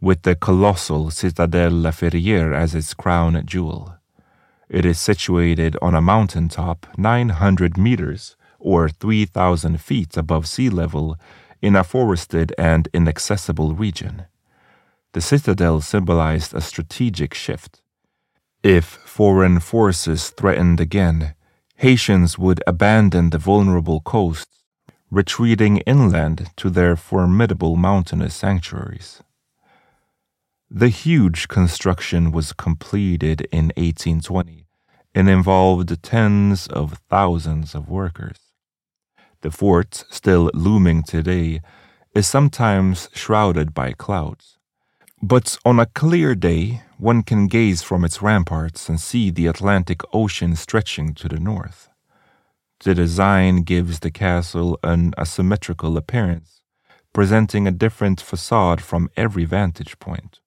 [0.00, 3.94] with the colossal Citadelle La Ferrière as its crown jewel.
[4.68, 11.16] It is situated on a mountain top 900 meters or 3,000 feet above sea level
[11.60, 14.26] in a forested and inaccessible region.
[15.12, 17.80] The citadel symbolized a strategic shift.
[18.62, 21.34] If foreign forces threatened again,
[21.76, 24.64] Haitians would abandon the vulnerable coasts,
[25.10, 29.22] retreating inland to their formidable mountainous sanctuaries.
[30.70, 34.66] The huge construction was completed in 1820
[35.14, 38.38] and involved tens of thousands of workers.
[39.44, 41.60] The fort, still looming today,
[42.14, 44.56] is sometimes shrouded by clouds.
[45.20, 50.00] But on a clear day, one can gaze from its ramparts and see the Atlantic
[50.14, 51.90] Ocean stretching to the north.
[52.82, 56.62] The design gives the castle an asymmetrical appearance,
[57.12, 60.40] presenting a different facade from every vantage point.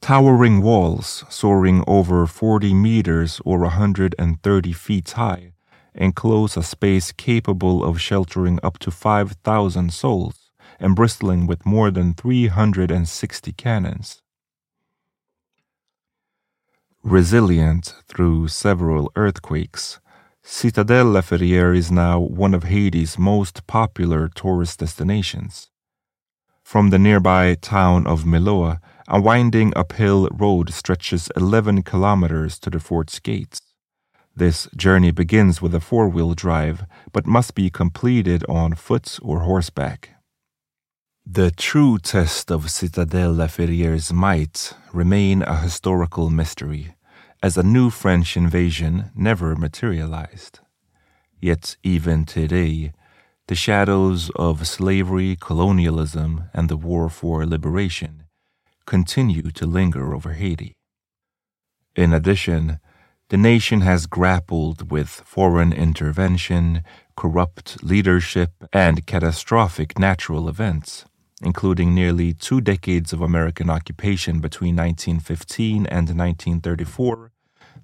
[0.00, 5.52] Towering walls soaring over 40 meters or 130 feet high
[5.94, 12.14] enclose a space capable of sheltering up to 5,000 souls and bristling with more than
[12.14, 14.22] 360 cannons.
[17.02, 20.00] Resilient through several earthquakes,
[20.42, 25.70] Citadelle La Ferrière is now one of Haiti's most popular tourist destinations.
[26.62, 28.78] From the nearby town of Milot,
[29.08, 33.60] a winding uphill road stretches 11 kilometers to the fort's gates.
[34.34, 39.40] This journey begins with a four wheel drive, but must be completed on foot or
[39.40, 40.10] horseback.
[41.26, 46.94] The true test of Citadelle La Ferrière's might remain a historical mystery,
[47.42, 50.60] as a new French invasion never materialized.
[51.40, 52.92] Yet, even today,
[53.48, 58.24] the shadows of slavery, colonialism, and the war for liberation
[58.86, 60.72] continue to linger over Haiti.
[61.94, 62.80] In addition,
[63.30, 66.82] the nation has grappled with foreign intervention,
[67.16, 71.04] corrupt leadership, and catastrophic natural events,
[71.40, 77.30] including nearly two decades of American occupation between 1915 and 1934,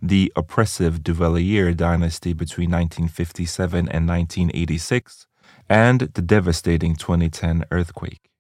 [0.03, 5.29] the oppressive Duvalier dynasty between 1957 and 1986,
[5.69, 8.31] and the devastating 2010 earthquake.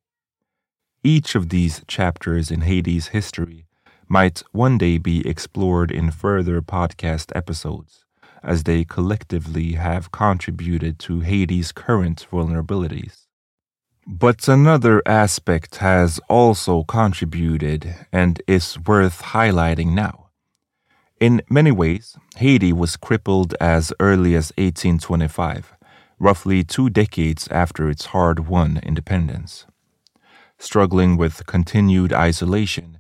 [1.05, 3.67] Each of these chapters in Haiti's history
[4.09, 8.05] might one day be explored in further podcast episodes,
[8.43, 13.27] as they collectively have contributed to Haiti's current vulnerabilities.
[14.07, 20.27] But another aspect has also contributed and is worth highlighting now.
[21.19, 25.75] In many ways, Haiti was crippled as early as 1825,
[26.21, 29.67] roughly two decades after its hard won independence.
[30.59, 32.99] Struggling with continued isolation,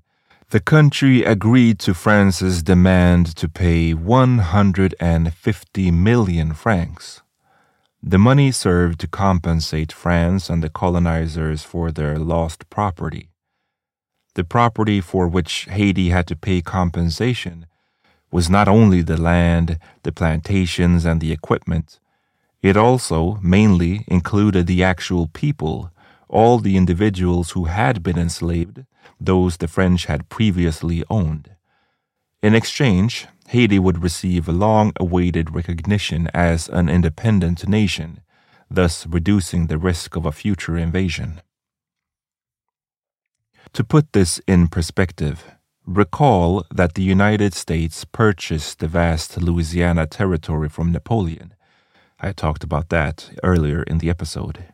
[0.57, 7.21] the country agreed to France's demand to pay 150 million francs.
[8.03, 13.29] The money served to compensate France and the colonizers for their lost property.
[14.33, 17.67] The property for which Haiti had to pay compensation
[18.31, 22.01] was not only the land, the plantations, and the equipment,
[22.63, 25.91] it also mainly included the actual people,
[26.29, 28.85] all the individuals who had been enslaved,
[29.21, 31.51] those the French had previously owned.
[32.43, 38.21] In exchange, Haiti would receive long awaited recognition as an independent nation,
[38.71, 41.41] thus reducing the risk of a future invasion.
[43.73, 45.45] To put this in perspective,
[45.87, 51.55] recall that the United States purchased the vast Louisiana territory from Napoleon.
[52.19, 54.65] I talked about that earlier in the episode.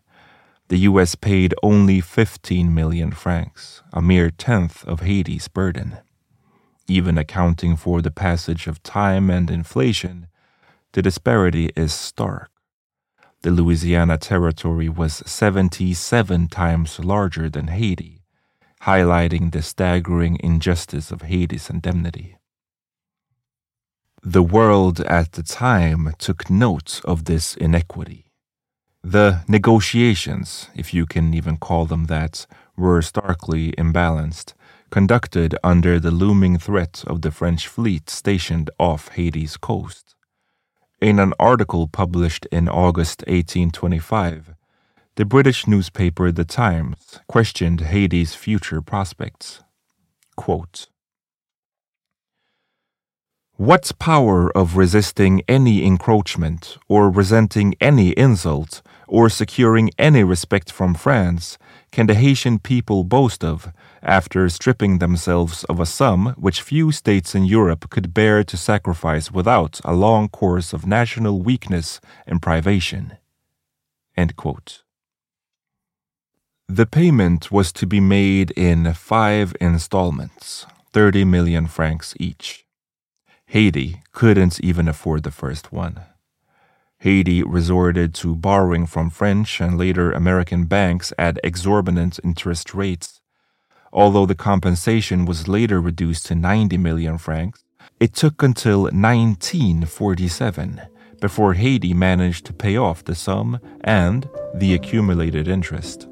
[0.72, 5.98] The US paid only 15 million francs, a mere tenth of Haiti's burden.
[6.88, 10.28] Even accounting for the passage of time and inflation,
[10.92, 12.50] the disparity is stark.
[13.42, 18.22] The Louisiana Territory was 77 times larger than Haiti,
[18.84, 22.38] highlighting the staggering injustice of Haiti's indemnity.
[24.22, 28.31] The world at the time took note of this inequity.
[29.04, 32.46] The negotiations, if you can even call them that,
[32.76, 34.54] were starkly imbalanced,
[34.90, 40.14] conducted under the looming threat of the French fleet stationed off Haiti's coast.
[41.00, 44.54] In an article published in August 1825,
[45.16, 49.62] the British newspaper The Times questioned Haiti's future prospects.
[50.36, 50.86] Quote,
[53.56, 58.82] what power of resisting any encroachment, or resenting any insult,
[59.12, 61.58] or securing any respect from France
[61.90, 63.70] can the Haitian people boast of
[64.02, 69.30] after stripping themselves of a sum which few states in Europe could bear to sacrifice
[69.30, 73.18] without a long course of national weakness and privation?
[76.66, 82.64] The payment was to be made in five installments, 30 million francs each.
[83.44, 86.00] Haiti couldn't even afford the first one.
[87.02, 93.20] Haiti resorted to borrowing from French and later American banks at exorbitant interest rates.
[93.92, 97.64] Although the compensation was later reduced to 90 million francs,
[97.98, 100.80] it took until 1947
[101.20, 106.06] before Haiti managed to pay off the sum and the accumulated interest.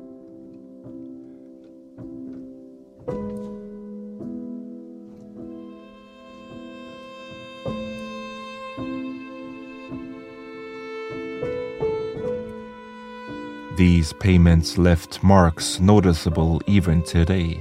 [13.81, 17.59] These payments left marks noticeable even today.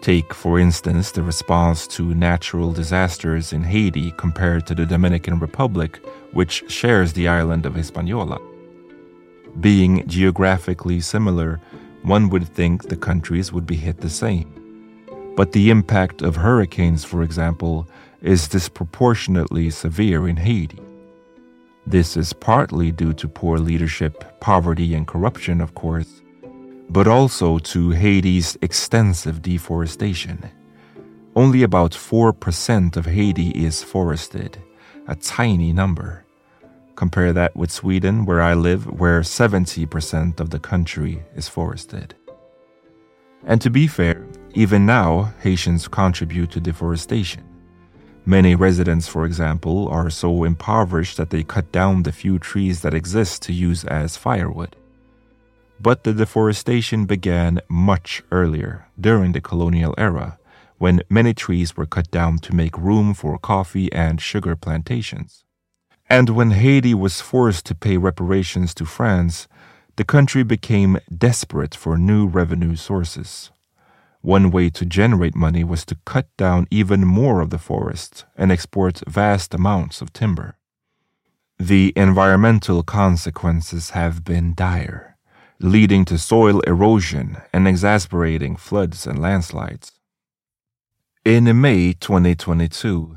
[0.00, 6.04] Take, for instance, the response to natural disasters in Haiti compared to the Dominican Republic,
[6.32, 8.40] which shares the island of Hispaniola.
[9.60, 11.60] Being geographically similar,
[12.02, 14.50] one would think the countries would be hit the same.
[15.36, 17.86] But the impact of hurricanes, for example,
[18.22, 20.80] is disproportionately severe in Haiti.
[21.86, 26.22] This is partly due to poor leadership, poverty, and corruption, of course,
[26.88, 30.50] but also to Haiti's extensive deforestation.
[31.34, 34.58] Only about 4% of Haiti is forested,
[35.08, 36.24] a tiny number.
[36.94, 42.14] Compare that with Sweden, where I live, where 70% of the country is forested.
[43.44, 44.24] And to be fair,
[44.54, 47.51] even now, Haitians contribute to deforestation.
[48.24, 52.94] Many residents, for example, are so impoverished that they cut down the few trees that
[52.94, 54.76] exist to use as firewood.
[55.80, 60.38] But the deforestation began much earlier, during the colonial era,
[60.78, 65.44] when many trees were cut down to make room for coffee and sugar plantations.
[66.08, 69.48] And when Haiti was forced to pay reparations to France,
[69.96, 73.50] the country became desperate for new revenue sources.
[74.22, 78.52] One way to generate money was to cut down even more of the forest and
[78.52, 80.54] export vast amounts of timber.
[81.58, 85.16] The environmental consequences have been dire,
[85.58, 89.90] leading to soil erosion and exasperating floods and landslides.
[91.24, 93.16] In May 2022,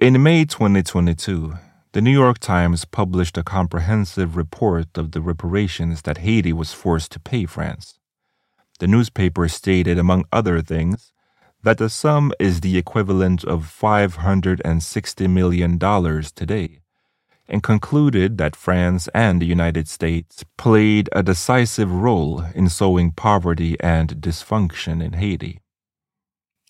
[0.00, 1.54] in May 2022,
[1.92, 7.12] the New York Times published a comprehensive report of the reparations that Haiti was forced
[7.12, 7.98] to pay France.
[8.78, 11.12] The newspaper stated, among other things,
[11.62, 16.80] that the sum is the equivalent of $560 million today,
[17.48, 23.76] and concluded that France and the United States played a decisive role in sowing poverty
[23.80, 25.60] and dysfunction in Haiti.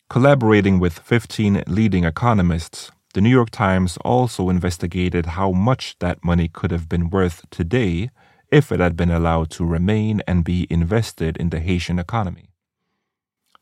[0.08, 6.48] Collaborating with 15 leading economists, the New York Times also investigated how much that money
[6.48, 8.10] could have been worth today
[8.50, 12.50] if it had been allowed to remain and be invested in the Haitian economy.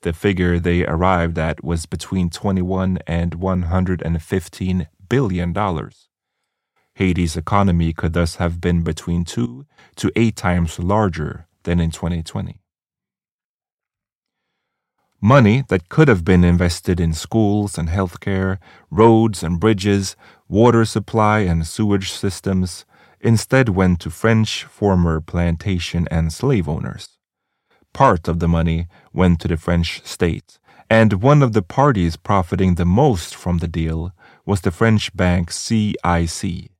[0.03, 6.09] The figure they arrived at was between 21 and 115 billion dollars.
[6.95, 9.67] Haiti's economy could thus have been between 2
[9.97, 12.61] to 8 times larger than in 2020.
[15.21, 18.59] Money that could have been invested in schools and healthcare,
[18.91, 20.17] roads and bridges,
[20.49, 22.85] water supply and sewage systems,
[23.25, 27.09] instead went to French former plantation and slave owners.
[27.93, 30.59] Part of the money went to the French state,
[30.91, 34.13] and one of the parties profiting the most from the deal
[34.45, 36.71] was the French bank CIC.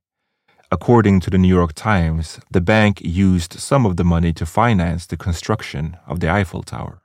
[0.71, 5.05] According to the New York Times, the bank used some of the money to finance
[5.05, 7.01] the construction of the Eiffel Tower.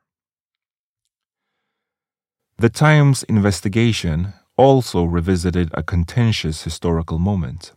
[2.59, 7.73] The Times investigation also revisited a contentious historical moment.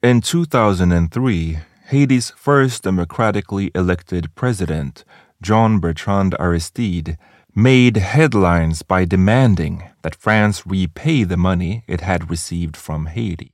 [0.00, 5.04] In 2003, Haiti's first democratically elected president,
[5.42, 7.18] Jean Bertrand Aristide,
[7.52, 13.50] made headlines by demanding that France repay the money it had received from Haiti,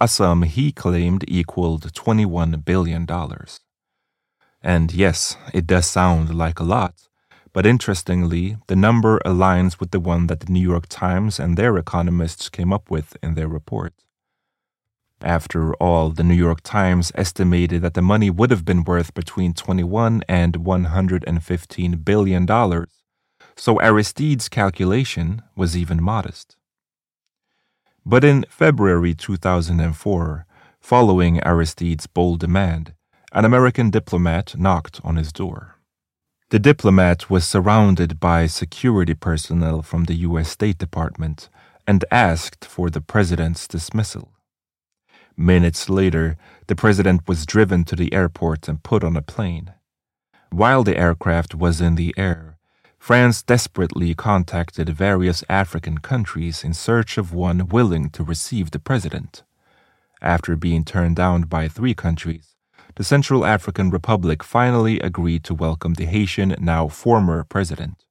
[0.00, 3.06] a sum he claimed equaled $21 billion.
[4.60, 7.06] And yes, it does sound like a lot,
[7.52, 11.78] but interestingly, the number aligns with the one that the New York Times and their
[11.78, 13.94] economists came up with in their report.
[15.22, 19.54] After all, the New York Times estimated that the money would have been worth between
[19.54, 22.88] 21 and 115 billion dollars,
[23.54, 26.56] so Aristide's calculation was even modest.
[28.04, 30.44] But in February 2004,
[30.80, 32.94] following Aristide's bold demand,
[33.32, 35.76] an American diplomat knocked on his door.
[36.50, 40.50] The diplomat was surrounded by security personnel from the U.S.
[40.50, 41.48] State Department
[41.86, 44.31] and asked for the president's dismissal.
[45.36, 49.72] Minutes later, the president was driven to the airport and put on a plane.
[50.50, 52.58] While the aircraft was in the air,
[52.98, 59.42] France desperately contacted various African countries in search of one willing to receive the president.
[60.20, 62.54] After being turned down by three countries,
[62.96, 68.04] the Central African Republic finally agreed to welcome the Haitian, now former president.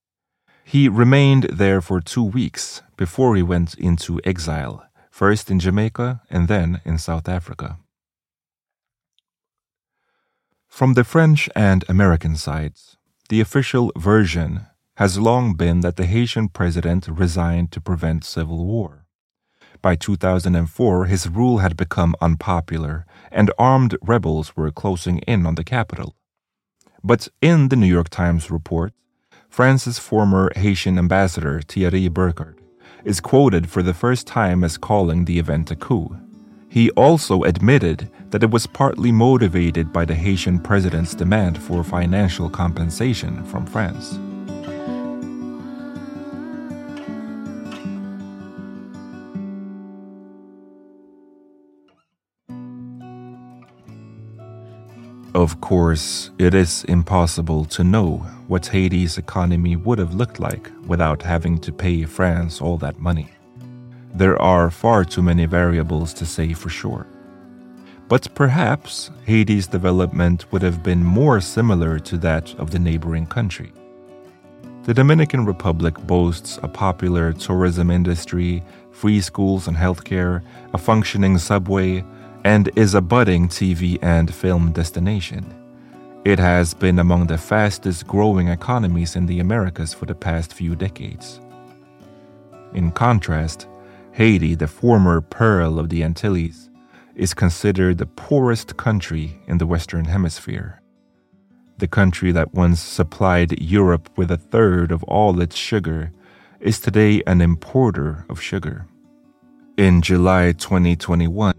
[0.64, 6.48] He remained there for two weeks before he went into exile first in Jamaica and
[6.48, 7.78] then in South Africa.
[10.68, 12.98] From the French and American sides,
[13.30, 19.06] the official version has long been that the Haitian president resigned to prevent civil war.
[19.82, 25.64] By 2004, his rule had become unpopular, and armed rebels were closing in on the
[25.64, 26.16] capital.
[27.04, 28.94] But in the New York Times report,
[29.50, 32.61] France's former Haitian ambassador, Thierry Burkard,
[33.04, 36.16] is quoted for the first time as calling the event a coup.
[36.70, 42.50] He also admitted that it was partly motivated by the Haitian president's demand for financial
[42.50, 44.18] compensation from France.
[55.34, 58.18] Of course, it is impossible to know
[58.50, 63.30] what Haiti's economy would have looked like without having to pay France all that money.
[64.14, 67.08] There are far too many variables to say for sure.
[68.10, 73.72] But perhaps Haiti's development would have been more similar to that of the neighboring country.
[74.84, 80.42] The Dominican Republic boasts a popular tourism industry, free schools and healthcare,
[80.74, 82.04] a functioning subway,
[82.44, 85.46] and is a budding TV and film destination.
[86.26, 90.76] It has been among the fastest growing economies in the Americas for the past few
[90.76, 91.40] decades.
[92.74, 93.68] In contrast,
[94.12, 96.70] Haiti, the former pearl of the Antilles,
[97.16, 100.82] is considered the poorest country in the Western Hemisphere.
[101.78, 106.12] The country that once supplied Europe with a third of all its sugar
[106.60, 108.86] is today an importer of sugar.
[109.78, 111.56] In July 2021,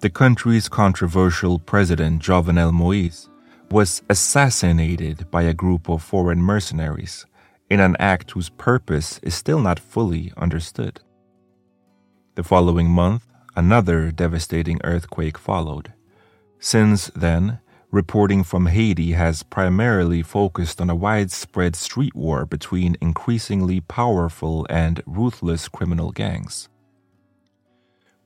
[0.00, 3.28] the country's controversial president Jovenel Moise
[3.70, 7.26] was assassinated by a group of foreign mercenaries
[7.68, 11.02] in an act whose purpose is still not fully understood.
[12.34, 15.92] The following month, another devastating earthquake followed.
[16.58, 17.58] Since then,
[17.90, 25.02] reporting from Haiti has primarily focused on a widespread street war between increasingly powerful and
[25.04, 26.69] ruthless criminal gangs.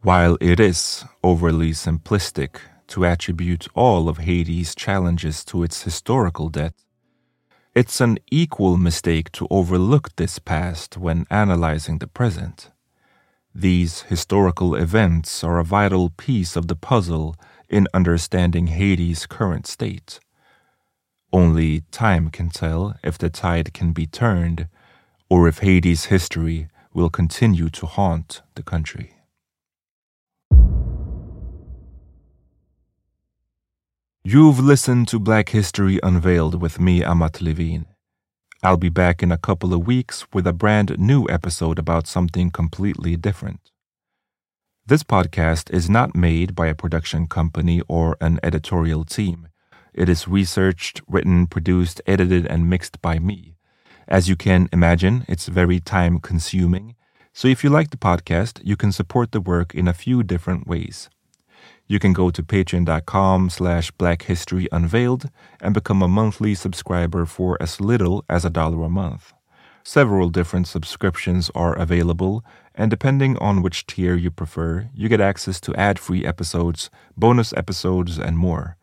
[0.04, 6.74] While it is overly simplistic to attribute all of Haiti's challenges to its historical debt,
[7.74, 12.70] it's an equal mistake to overlook this past when analyzing the present.
[13.54, 17.34] These historical events are a vital piece of the puzzle
[17.70, 20.20] in understanding Haiti's current state.
[21.32, 24.68] Only time can tell if the tide can be turned
[25.30, 29.13] or if Haiti's history will continue to haunt the country.
[34.26, 37.84] You've listened to Black History Unveiled with me, Amat Levin.
[38.62, 42.50] I'll be back in a couple of weeks with a brand new episode about something
[42.50, 43.70] completely different.
[44.86, 49.48] This podcast is not made by a production company or an editorial team.
[49.92, 53.56] It is researched, written, produced, edited, and mixed by me.
[54.08, 56.96] As you can imagine, it's very time consuming.
[57.34, 60.66] So if you like the podcast, you can support the work in a few different
[60.66, 61.10] ways.
[61.86, 65.28] You can go to patreon.com slash black history unveiled
[65.60, 69.34] and become a monthly subscriber for as little as a dollar a month.
[69.82, 72.42] Several different subscriptions are available,
[72.74, 77.52] and depending on which tier you prefer, you get access to ad free episodes, bonus
[77.52, 78.78] episodes, and more.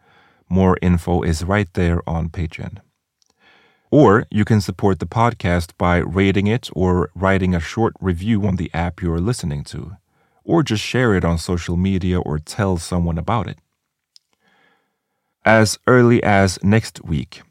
[0.48, 2.78] More info is right there on Patreon.
[3.90, 8.58] Or you can support the podcast by rating it or writing a short review on
[8.58, 9.98] the app you're listening to
[10.44, 13.58] or just share it on social media or tell someone about it.
[15.46, 17.42] As early as next week,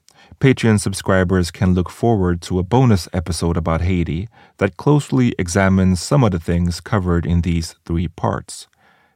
[0.40, 6.24] Patreon subscribers can look forward to a bonus episode about Haiti that closely examines some
[6.24, 8.66] of the things covered in these three parts.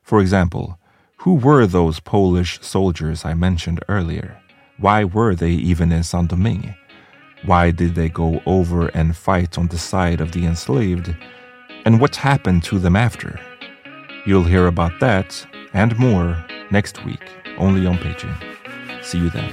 [0.02, 0.78] For example,
[1.18, 4.36] who were those Polish soldiers I mentioned earlier?
[4.78, 6.74] Why were they even in Saint Domingue?
[7.46, 11.16] Why did they go over and fight on the side of the enslaved?
[11.86, 13.40] And what happened to them after?
[14.26, 17.20] You'll hear about that and more next week,
[17.58, 19.04] only on Patreon.
[19.04, 19.52] See you then.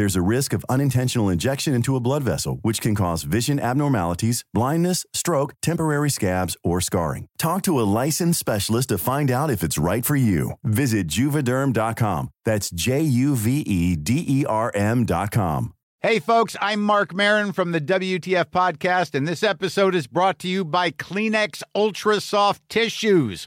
[0.00, 4.46] There's a risk of unintentional injection into a blood vessel, which can cause vision abnormalities,
[4.54, 7.26] blindness, stroke, temporary scabs, or scarring.
[7.36, 10.52] Talk to a licensed specialist to find out if it's right for you.
[10.64, 12.30] Visit juvederm.com.
[12.46, 15.74] That's J U V E D E R M.com.
[16.00, 20.48] Hey, folks, I'm Marc Maron from the WTF Podcast, and this episode is brought to
[20.48, 23.46] you by Kleenex Ultra Soft Tissues